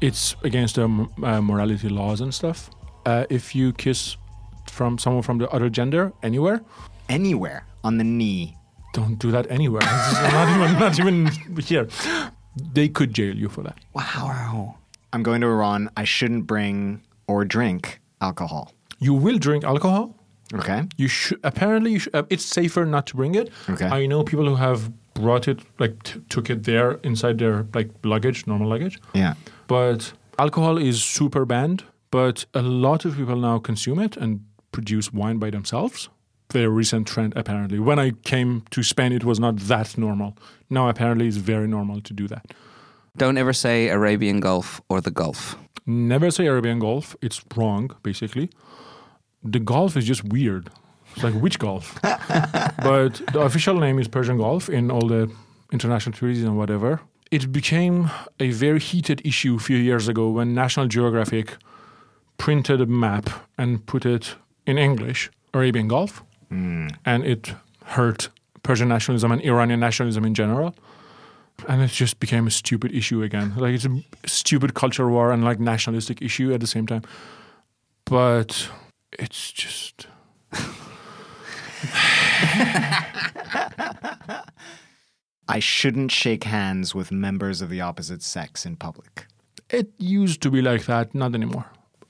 [0.00, 2.70] It's against the m- uh, morality laws and stuff.
[3.04, 4.16] Uh, if you kiss
[4.68, 6.62] from someone from the other gender anywhere,
[7.08, 8.56] Anywhere on the knee.
[8.94, 9.82] don't do that anywhere.
[10.32, 11.26] Not even not even
[11.62, 11.88] here.
[12.56, 13.76] They could jail you for that.
[13.92, 14.76] Wow.
[15.12, 15.90] I'm going to Iran.
[15.96, 18.72] I shouldn't bring or drink alcohol.
[18.98, 20.16] You will drink alcohol.
[20.54, 20.82] Okay.
[20.96, 23.50] You should apparently you should, uh, it's safer not to bring it.
[23.68, 23.86] Okay.
[23.86, 27.90] I know people who have brought it like t- took it there inside their like
[28.04, 29.00] luggage, normal luggage.
[29.14, 29.34] Yeah.
[29.66, 31.84] But alcohol is super banned.
[32.10, 34.40] But a lot of people now consume it and
[34.70, 36.10] produce wine by themselves.
[36.52, 37.78] Very recent trend, apparently.
[37.78, 40.36] When I came to Spain, it was not that normal.
[40.68, 42.52] Now, apparently, it's very normal to do that.
[43.16, 45.56] Don't ever say Arabian Gulf or the Gulf.
[45.86, 47.14] Never say Arabian Gulf.
[47.20, 48.50] It's wrong, basically.
[49.42, 50.70] The Gulf is just weird.
[51.14, 51.98] It's like which Gulf?
[52.02, 55.30] but the official name is Persian Gulf in all the
[55.72, 57.00] international treaties and whatever.
[57.30, 58.10] It became
[58.40, 61.56] a very heated issue a few years ago when National Geographic
[62.38, 64.36] printed a map and put it
[64.66, 66.88] in English, Arabian Gulf, hmm.
[67.04, 67.54] and it
[67.84, 68.28] hurt
[68.62, 70.74] Persian nationalism and Iranian nationalism in general.
[71.68, 73.54] And it just became a stupid issue again.
[73.56, 77.02] Like it's a stupid culture war and like nationalistic issue at the same time.
[78.04, 78.68] But
[79.18, 80.06] it's just
[85.48, 89.26] I shouldn't shake hands with members of the opposite sex in public.
[89.70, 91.66] it used to be like that, not anymore.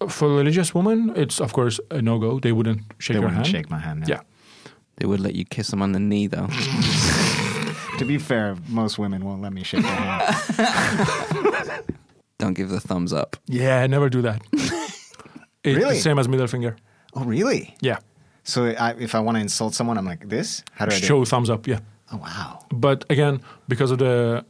[0.09, 2.39] For religious women, it's of course a no go.
[2.41, 3.57] They wouldn't shake They your wouldn't hand.
[3.57, 4.09] shake my hand.
[4.09, 4.21] Yeah.
[4.97, 6.49] They would let you kiss them on the knee, though.
[8.03, 11.85] To be fair, most women won't let me shake their hand.
[12.39, 13.37] Don't give the thumbs up.
[13.47, 14.43] Yeah, never do that.
[14.53, 15.07] it's
[15.65, 15.95] Really?
[15.95, 16.75] the same as middle finger.
[17.15, 17.77] oh, really?
[17.81, 17.99] Yeah.
[18.43, 20.65] So I, if I want to insult someone, I'm like this.
[20.73, 21.07] How do I do?
[21.07, 21.29] Show it?
[21.29, 21.79] thumbs up, yeah.
[22.13, 22.67] Oh wow.
[22.73, 24.45] But again, because of the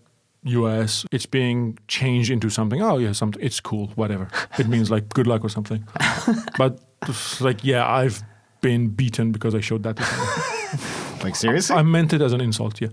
[0.44, 2.80] US, it's being changed into something.
[2.80, 3.42] Oh yeah, something.
[3.42, 4.28] It's cool, whatever.
[4.58, 5.86] It means like good luck or something.
[6.56, 8.22] but it's like, yeah, I've
[8.62, 11.18] been beaten because I showed that to someone.
[11.22, 11.76] Like seriously?
[11.76, 12.80] I meant it as an insult.
[12.80, 12.88] Yeah,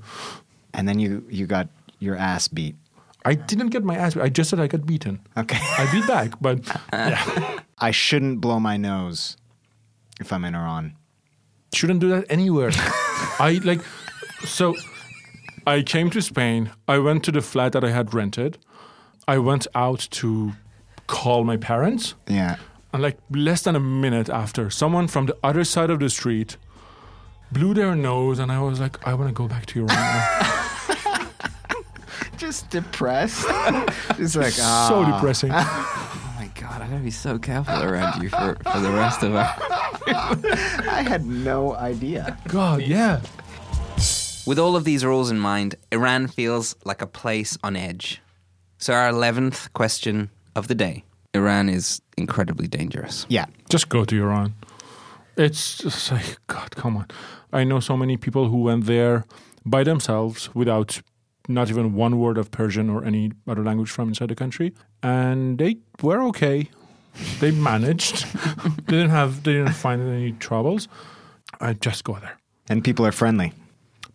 [0.73, 1.67] and then you you got
[1.99, 2.75] your ass beat.
[3.25, 4.13] I didn't get my ass.
[4.13, 4.23] beat.
[4.23, 5.19] I just said I got beaten.
[5.37, 5.59] Okay.
[5.77, 6.59] I beat back, but
[6.93, 9.37] yeah, I shouldn't blow my nose
[10.19, 10.95] if I'm in Iran.
[11.73, 12.71] shouldn't do that anywhere.
[13.39, 13.81] I like
[14.45, 14.75] so.
[15.67, 16.71] I came to Spain.
[16.87, 18.57] I went to the flat that I had rented.
[19.27, 20.53] I went out to
[21.07, 22.15] call my parents.
[22.27, 22.55] Yeah.
[22.91, 26.57] And like less than a minute after, someone from the other side of the street
[27.51, 30.55] blew their nose, and I was like, I want to go back to Iran.
[32.39, 32.47] now.
[32.47, 33.47] Just depressed.
[34.17, 34.87] Just like ah.
[34.89, 35.51] so depressing.
[36.39, 39.35] Oh my god, I'm gonna be so careful around you for, for the rest of
[39.35, 39.53] our.
[40.07, 42.37] I had no idea.
[42.47, 43.19] God, yeah.
[44.47, 48.21] With all of these rules in mind, Iran feels like a place on edge.
[48.77, 53.25] So, our 11th question of the day Iran is incredibly dangerous.
[53.29, 53.45] Yeah.
[53.69, 54.55] Just go to Iran.
[55.35, 57.07] It's just like, God, come on.
[57.51, 59.25] I know so many people who went there
[59.65, 61.01] by themselves without
[61.49, 64.73] not even one word of Persian or any other language from inside the country,
[65.03, 66.69] and they were okay.
[67.39, 68.25] They managed.
[68.85, 69.43] they didn't have.
[69.43, 70.87] They didn't find any troubles.
[71.59, 72.37] I just go there.
[72.69, 73.51] And people are friendly.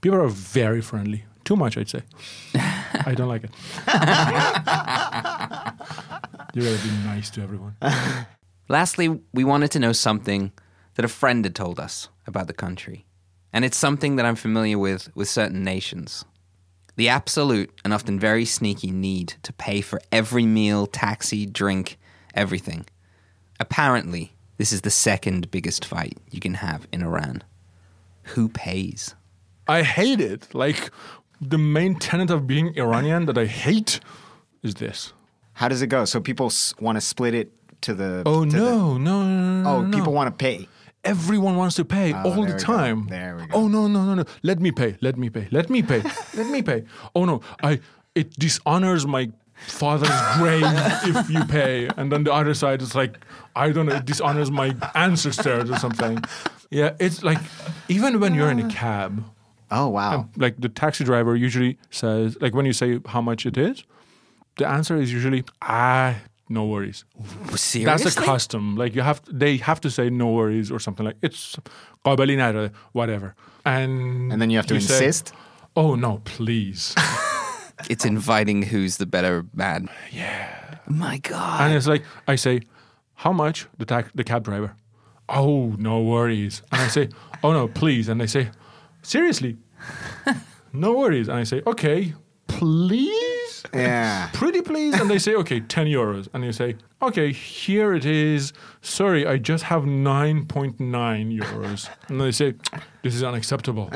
[0.01, 1.24] People are very friendly.
[1.45, 2.03] Too much, I'd say.
[2.55, 3.51] I don't like it.
[6.55, 7.76] you gotta be nice to everyone.
[8.68, 10.53] Lastly, we wanted to know something
[10.95, 13.05] that a friend had told us about the country.
[13.53, 16.24] And it's something that I'm familiar with with certain nations.
[16.97, 21.99] The absolute and often very sneaky need to pay for every meal, taxi, drink,
[22.34, 22.86] everything.
[23.59, 27.42] Apparently, this is the second biggest fight you can have in Iran.
[28.34, 29.14] Who pays?
[29.66, 30.55] I hate it.
[30.55, 30.90] Like
[31.40, 34.01] the main tenet of being Iranian that I hate
[34.62, 35.12] is this.
[35.55, 36.05] How does it go?
[36.05, 38.22] So people s- want to split it to the.
[38.26, 39.68] Oh to the- no, no, no, no!
[39.70, 39.97] oh, no, no.
[39.97, 40.68] people want to pay.
[41.05, 43.07] Everyone wants to pay all the time.
[43.09, 43.55] There we go.
[43.59, 44.25] Oh no, no, no, no!
[44.43, 44.97] Let me pay.
[45.01, 45.49] Let me pay.
[45.51, 46.03] Let me pay.
[46.35, 46.85] let me pay.
[47.15, 47.81] Oh no, I
[48.15, 49.31] it dishonors my
[49.67, 50.65] father's grave
[51.05, 53.19] if you pay, and then the other side is like,
[53.55, 56.19] I don't know, it dishonors my ancestors or something.
[56.71, 57.39] Yeah, it's like
[57.89, 59.25] even when you're in a cab,
[59.71, 60.29] Oh wow.
[60.37, 63.85] like the taxi driver usually says, like when you say how much it is,
[64.57, 66.17] the answer is usually ah,
[66.50, 67.06] no worries.
[67.56, 67.84] Seriously?
[67.86, 68.76] That's a custom.
[68.76, 71.58] Like you have, they have to say no worries or something like it's
[72.06, 73.36] قابلی نداره, whatever.
[73.66, 75.34] And And then you have to say, insist?
[75.76, 76.82] oh no, please.
[77.93, 79.82] It's inviting who's the better man.
[80.12, 80.47] Yeah.
[80.88, 81.62] My God.
[81.62, 82.56] and it's like I say,
[83.24, 83.58] how much?
[83.78, 84.72] The tax, the cab driver.
[85.41, 86.56] Oh no worries.
[86.72, 87.06] And I say,
[87.43, 88.06] oh no, please.
[88.10, 88.43] And they say,
[89.14, 89.54] seriously,
[90.86, 91.28] no worries.
[91.32, 92.00] And I say, okay,
[92.47, 93.43] please.
[93.73, 94.29] Yeah.
[94.35, 98.53] pretty please and they say okay 10 euros and you say okay here it is
[98.83, 102.55] sorry i just have 9.9 euros and they say
[103.03, 103.91] this is unacceptable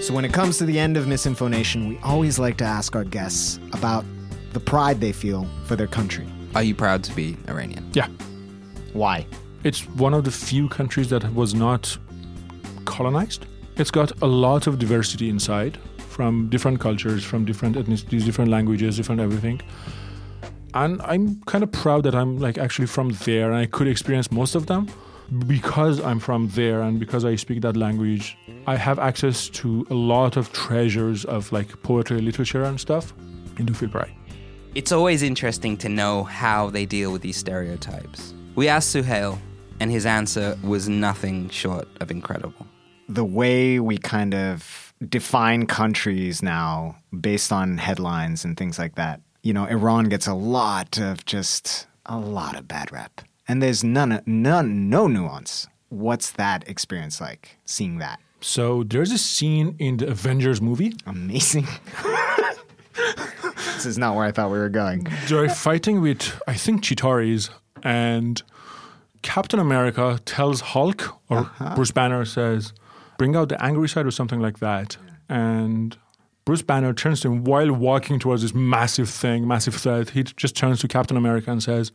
[0.00, 3.04] So when it comes to the end of Misinformation, we always like to ask our
[3.04, 4.04] guests about
[4.52, 6.26] the pride they feel for their country.
[6.56, 7.88] Are you proud to be Iranian?
[7.94, 8.08] yeah
[8.92, 9.26] Why?
[9.64, 11.96] It's one of the few countries that was not
[12.84, 13.46] colonized.
[13.76, 15.78] It's got a lot of diversity inside
[16.12, 19.60] from different cultures from different ethnicities different languages different everything.
[20.74, 24.30] And i'm kind of proud that i'm like actually from there and i could experience
[24.30, 24.88] most of them.
[25.46, 28.36] Because i'm from there and because i speak that language
[28.66, 33.14] i have access to a lot of treasures of like poetry literature and stuff
[33.58, 33.90] i do feel
[34.74, 38.34] It's always interesting to know how they deal with these stereotypes.
[38.54, 39.38] We asked Sohail,
[39.80, 42.66] and his answer was nothing short of incredible.
[43.08, 49.20] The way we kind of define countries now based on headlines and things like that.
[49.42, 53.20] You know, Iran gets a lot of just a lot of bad rep.
[53.48, 55.66] And there's none none no nuance.
[55.88, 58.18] What's that experience like seeing that?
[58.44, 61.66] so there's a scene in the avengers movie Amazing.
[63.76, 65.06] this is not where I thought we were going.
[65.28, 67.50] they're fighting with I think Chitauris
[67.82, 68.42] and
[69.22, 71.74] Captain America tells Hulk or uh-huh.
[71.74, 72.72] Bruce Banner says,
[73.18, 74.96] "Bring out the angry side" or something like that,
[75.28, 75.96] and
[76.44, 80.10] Bruce Banner turns to him while walking towards this massive thing, massive threat.
[80.10, 81.92] He just turns to Captain America and says,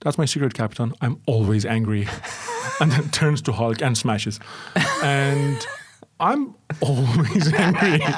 [0.00, 0.92] "That's my secret, Captain.
[1.00, 2.08] I'm always angry,"
[2.80, 4.40] and then turns to Hulk and smashes,
[5.02, 5.66] and
[6.18, 8.00] I'm always angry.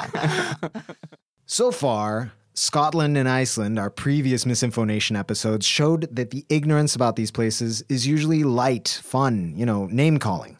[1.45, 7.31] So far, Scotland and Iceland, our previous misinformation episodes, showed that the ignorance about these
[7.31, 10.57] places is usually light, fun, you know, name calling.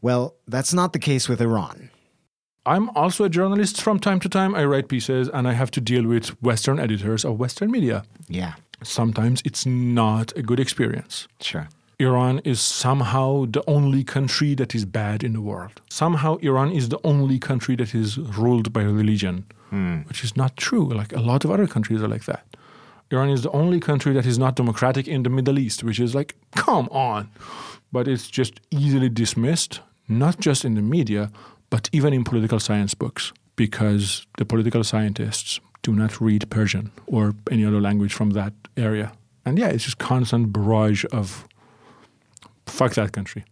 [0.00, 1.90] Well, that's not the case with Iran.
[2.64, 4.54] I'm also a journalist from time to time.
[4.54, 8.04] I write pieces and I have to deal with Western editors of Western media.
[8.28, 11.26] Yeah, Sometimes it's not a good experience.
[11.40, 11.68] sure.
[12.00, 15.80] Iran is somehow the only country that is bad in the world.
[15.90, 20.02] Somehow Iran is the only country that is ruled by religion, hmm.
[20.02, 20.88] which is not true.
[20.88, 22.56] Like a lot of other countries are like that.
[23.10, 26.14] Iran is the only country that is not democratic in the Middle East, which is
[26.14, 27.30] like, come on.
[27.90, 31.32] But it's just easily dismissed, not just in the media,
[31.70, 37.34] but even in political science books, because the political scientists do not read Persian or
[37.50, 39.12] any other language from that area.
[39.44, 41.48] And yeah, it's just constant barrage of
[42.68, 43.44] fuck that country.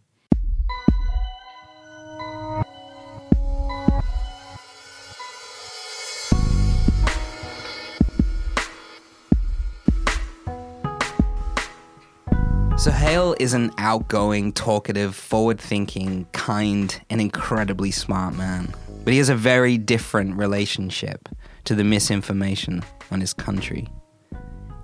[12.79, 18.73] Sohail is an outgoing, talkative, forward thinking, kind, and incredibly smart man.
[19.03, 21.29] But he has a very different relationship
[21.65, 23.89] to the misinformation on his country.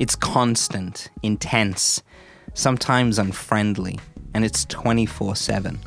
[0.00, 2.02] It's constant, intense,
[2.54, 4.00] sometimes unfriendly,
[4.34, 5.78] and it's 24 7.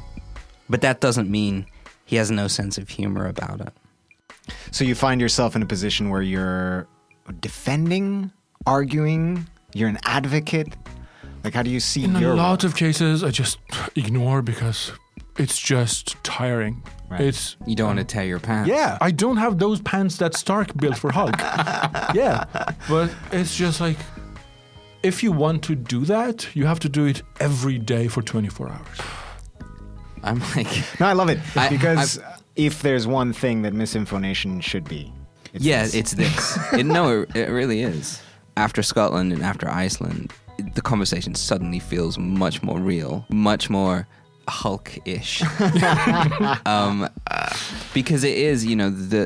[0.69, 1.65] But that doesn't mean
[2.05, 3.73] he has no sense of humor about it.
[4.71, 6.87] So you find yourself in a position where you're
[7.39, 8.31] defending,
[8.65, 10.75] arguing, you're an advocate.
[11.43, 13.59] Like, how do you see In your a lot of cases, I just
[13.95, 14.91] ignore because
[15.37, 16.81] it's just tiring.
[17.09, 17.21] Right.
[17.21, 18.69] It's You don't want to tear your pants.
[18.69, 18.97] yeah.
[18.99, 21.37] I don't have those pants that Stark built for Hulk.
[22.15, 22.45] yeah,
[22.89, 23.97] but it's just like
[25.05, 28.69] if you want to do that, you have to do it every day for 24
[28.69, 28.99] hours.
[30.23, 30.67] I'm like,
[30.99, 32.19] No, I love it I- because
[32.55, 35.13] if there's one thing that misinformation should be,
[35.53, 35.93] it's yeah, this.
[35.93, 36.57] it's this.
[36.73, 38.21] it, no, it, it really is.
[38.57, 40.33] After Scotland and after Iceland,
[40.73, 44.07] the conversation suddenly feels much more real, much more
[44.47, 45.41] Hulk-ish,
[46.67, 47.09] um,
[47.95, 49.25] because it is, you know, the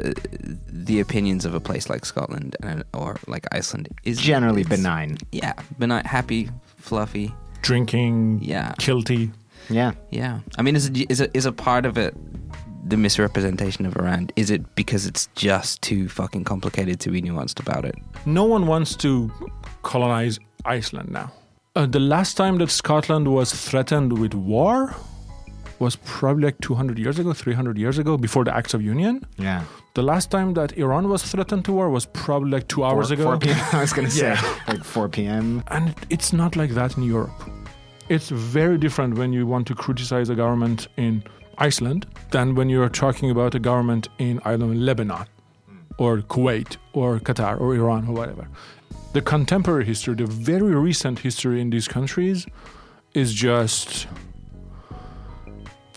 [0.88, 5.18] the opinions of a place like Scotland and, or like Iceland is Generally benign.
[5.34, 7.28] Yeah, benign, happy, fluffy.
[7.62, 8.72] Drinking, Yeah.
[8.78, 9.32] kilty.
[9.70, 9.92] Yeah.
[10.12, 12.14] Yeah, I mean, is it, is a is a part of it
[12.90, 14.30] the misrepresentation of Iran?
[14.36, 17.96] Is it because it's just too fucking complicated to be nuanced about it?
[18.26, 19.30] No one wants to
[19.84, 21.28] colonize Iceland now.
[21.76, 24.96] Uh, the last time that Scotland was threatened with war
[25.80, 29.26] was probably like 200 years ago, 300 years ago, before the Acts of Union.
[29.38, 29.64] Yeah.
[29.94, 33.14] The last time that Iran was threatened to war was probably like two hours 4,
[33.14, 33.24] ago.
[33.24, 33.58] 4 p.m.
[33.74, 35.64] I was going to say like 4 p.m.
[35.68, 37.50] And it's not like that in Europe.
[38.10, 41.24] It's very different when you want to criticize a government in
[41.58, 45.26] Iceland than when you're talking about a government in, I don't know, Lebanon
[45.68, 45.78] hmm.
[45.98, 48.48] or Kuwait or Qatar or Iran or whatever.
[49.14, 52.46] The contemporary history, the very recent history in these countries
[53.14, 54.08] is just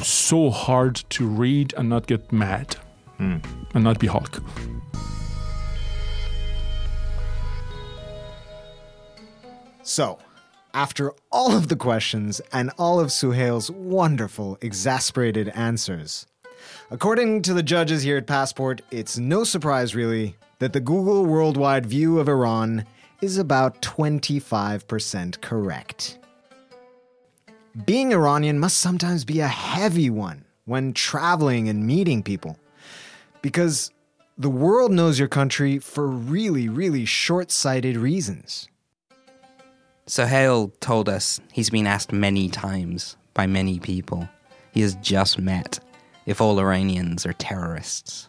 [0.03, 2.77] so hard to read and not get mad
[3.17, 3.39] hmm.
[3.75, 4.43] and not be Hulk.
[9.83, 10.19] So,
[10.75, 16.27] after all of the questions and all of Sohail's wonderful, exasperated answers,
[16.91, 21.85] according to the judges here at Passport, it's no surprise really that the Google worldwide
[21.85, 22.87] view of Iran
[23.21, 26.19] is about 25% correct.
[27.87, 32.59] Being Iranian must sometimes be a heavy one when traveling and meeting people
[33.41, 33.91] because
[34.37, 38.69] the world knows your country for really, really short sighted reasons.
[40.07, 44.29] Sohail told us he's been asked many times by many people.
[44.73, 45.81] He has just met
[46.27, 48.29] if all Iranians are terrorists.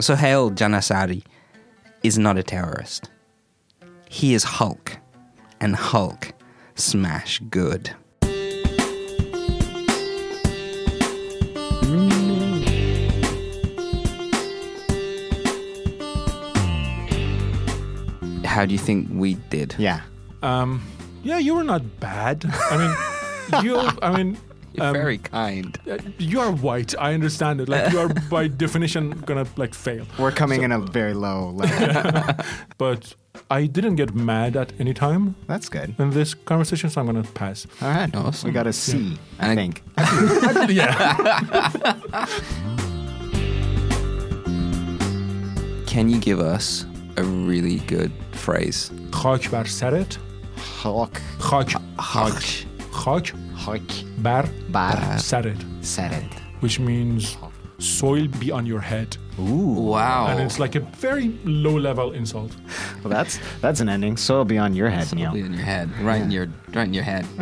[0.00, 1.22] Sohail Jannessari
[2.02, 3.10] is not a terrorist.
[4.08, 4.96] He is Hulk,
[5.60, 6.32] and Hulk
[6.74, 7.94] smash good.
[18.56, 19.74] How do you think we did?
[19.78, 20.00] Yeah.
[20.42, 20.80] Um,
[21.22, 22.42] yeah, you were not bad.
[22.70, 22.94] I mean,
[23.64, 23.76] you.
[24.00, 24.38] I mean,
[24.72, 25.78] You're um, very kind.
[25.90, 26.94] uh, you are white.
[26.98, 27.68] I understand it.
[27.68, 30.06] Like you are by definition gonna like fail.
[30.18, 32.34] We're coming in a very low level.
[32.78, 33.14] But
[33.50, 35.94] I didn't get mad at any time That's good.
[35.98, 37.66] in this conversation, so I'm gonna pass.
[37.82, 38.14] All right.
[38.16, 38.48] Awesome.
[38.48, 39.82] We got a C, I And I- think.
[40.70, 41.16] Yeah.
[45.86, 46.86] Can you give us
[47.17, 48.91] a really good phrase?
[49.11, 50.17] خاک بر سرت.
[50.83, 51.21] Hawk.
[51.39, 51.75] خاک.
[51.99, 52.43] Hulk.
[52.91, 53.91] خاک Hawk.
[54.23, 55.17] بر Bar.
[55.17, 55.65] سرت.
[55.81, 56.31] Said it.
[56.61, 57.37] Which means
[57.79, 59.17] soil be on your head.
[59.37, 60.27] Wow.
[60.29, 62.51] And it's like a very low level insult.
[63.01, 64.17] Well, that's that's an ending.
[64.17, 65.31] So it'll be on your head, Neil.
[65.31, 67.25] Probably in your head, right in your, right in your head.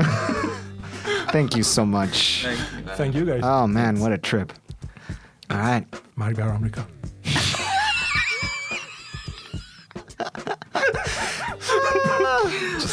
[1.31, 2.47] Thank you so much.
[2.95, 3.41] Thank you guys.
[3.43, 4.53] Oh man, what a trip.
[5.51, 5.85] All right.
[6.17, 6.69] مرگ بر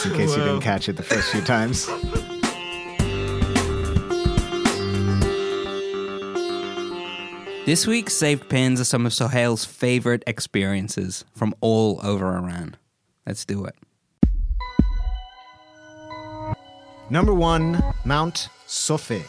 [0.05, 0.39] in case well.
[0.39, 1.87] you didn't catch it the first few times.
[7.65, 12.75] This week, saved pins are some of Sohail's favorite experiences from all over Iran.
[13.25, 13.75] Let's do it.
[17.11, 19.23] Number one, Mount Soffeh.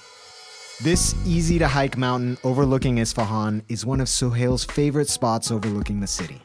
[0.82, 6.06] This easy to hike mountain overlooking Isfahan is one of Sohail's favorite spots overlooking the
[6.06, 6.42] city.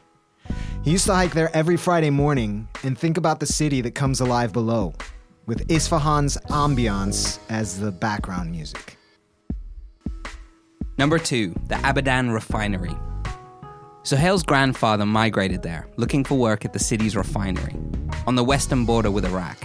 [0.82, 4.20] He used to hike there every Friday morning and think about the city that comes
[4.20, 4.94] alive below,
[5.46, 8.96] with Isfahan's ambiance as the background music.
[10.96, 12.94] Number two, the Abadan refinery.
[14.04, 17.74] Sohail's grandfather migrated there, looking for work at the city's refinery,
[18.26, 19.58] on the western border with Iraq.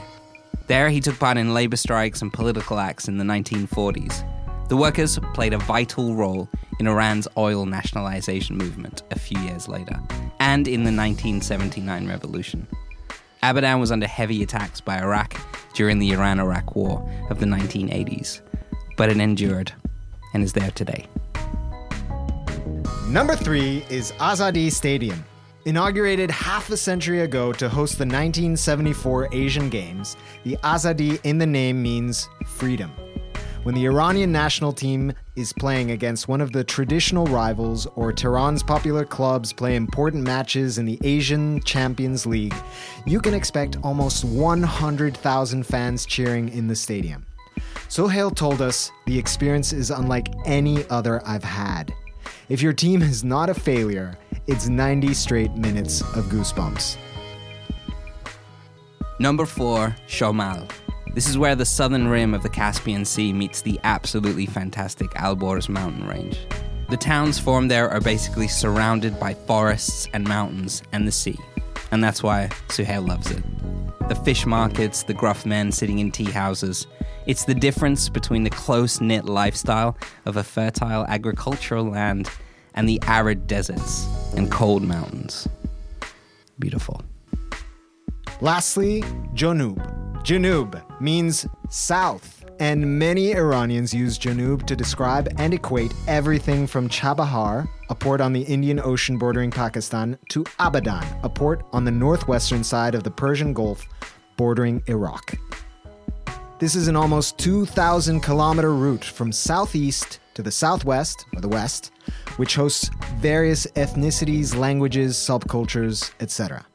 [0.68, 4.24] There, he took part in labor strikes and political acts in the 1940s.
[4.74, 6.50] The workers played a vital role
[6.80, 10.00] in Iran's oil nationalization movement a few years later,
[10.40, 12.66] and in the 1979 revolution.
[13.44, 15.40] Abadan was under heavy attacks by Iraq
[15.76, 18.42] during the Iran Iraq War of the 1980s,
[18.98, 19.72] but it endured
[20.34, 21.06] and is there today.
[23.08, 25.24] Number three is Azadi Stadium.
[25.66, 31.46] Inaugurated half a century ago to host the 1974 Asian Games, the Azadi in the
[31.46, 32.92] name means freedom.
[33.64, 38.62] When the Iranian national team is playing against one of the traditional rivals or Tehran's
[38.62, 42.54] popular clubs play important matches in the Asian Champions League,
[43.06, 47.26] you can expect almost 100,000 fans cheering in the stadium.
[47.88, 51.94] Sohail told us the experience is unlike any other I've had.
[52.50, 56.98] If your team is not a failure, it's 90 straight minutes of goosebumps.
[59.20, 60.70] Number four, Shomal.
[61.14, 65.70] This is where the southern rim of the Caspian Sea meets the absolutely fantastic Alborz
[65.70, 66.40] mountain range.
[66.90, 71.38] The towns formed there are basically surrounded by forests and mountains and the sea,
[71.92, 73.44] and that's why Sohail loves it.
[74.10, 76.88] The fish markets, the gruff men sitting in tea houses.
[77.28, 79.96] It's the difference between the close knit lifestyle
[80.26, 82.28] of a fertile agricultural land
[82.74, 85.48] and the arid deserts and cold mountains.
[86.58, 87.04] Beautiful.
[88.42, 89.04] Lastly,
[89.36, 89.78] Jonub.
[90.24, 97.68] Janub means south, and many Iranians use Janub to describe and equate everything from Chabahar,
[97.90, 102.64] a port on the Indian Ocean bordering Pakistan, to Abadan, a port on the northwestern
[102.64, 103.86] side of the Persian Gulf
[104.38, 105.36] bordering Iraq.
[106.60, 111.92] This is an almost 2,000 kilometer route from southeast to the southwest, or the west,
[112.38, 116.66] which hosts various ethnicities, languages, subcultures, etc.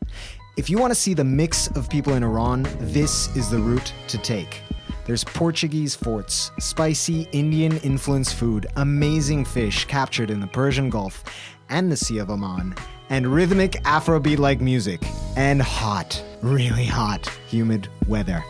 [0.59, 3.95] If you want to see the mix of people in Iran, this is the route
[4.09, 4.61] to take.
[5.07, 11.23] There's Portuguese forts, spicy Indian influenced food, amazing fish captured in the Persian Gulf
[11.69, 12.75] and the Sea of Oman,
[13.09, 15.01] and rhythmic Afrobeat like music,
[15.37, 18.43] and hot, really hot, humid weather.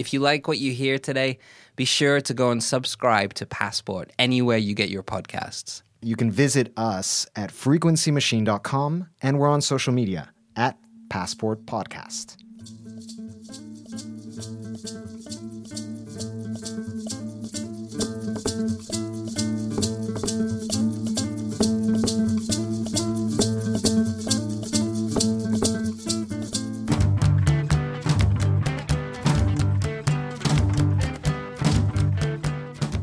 [0.00, 1.38] If you like what you hear today,
[1.76, 5.82] be sure to go and subscribe to Passport anywhere you get your podcasts.
[6.00, 10.78] You can visit us at frequencymachine.com and we're on social media at
[11.10, 12.38] Passport Podcast.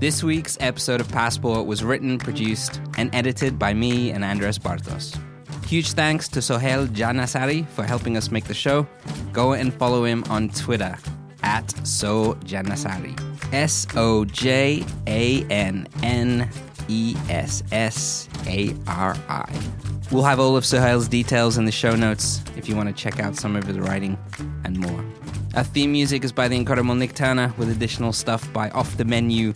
[0.07, 5.21] This week's episode of Passport was written, produced, and edited by me and Andres Bartos.
[5.65, 8.87] Huge thanks to Sohail Jannessari for helping us make the show.
[9.33, 10.97] Go and follow him on Twitter
[11.43, 13.19] at So Jannessari.
[13.53, 16.49] S O J A N N
[16.87, 19.61] E S S A R I.
[20.09, 23.19] We'll have all of Sohail's details in the show notes if you want to check
[23.19, 24.17] out some of his writing
[24.63, 25.03] and more.
[25.53, 29.03] Our theme music is by the incredible Nick Turner, with additional stuff by Off the
[29.03, 29.53] Menu,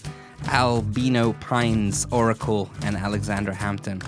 [0.48, 4.02] Albino Pines, Oracle, and Alexandra Hampton.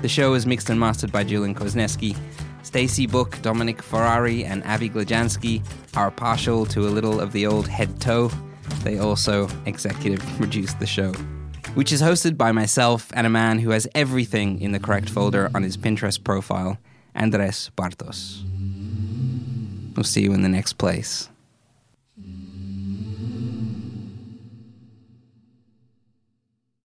[0.00, 2.16] The show is mixed and mastered by Julian Kozneski.
[2.62, 5.62] Stacy Book, Dominic Ferrari, and Avi Glajansky
[5.96, 8.30] are partial to a little of the old head toe.
[8.82, 11.12] They also executive produced the show,
[11.74, 15.50] which is hosted by myself and a man who has everything in the correct folder
[15.54, 16.78] on his Pinterest profile,
[17.14, 18.42] Andres Bartos.
[19.96, 21.28] We'll see you in the next place.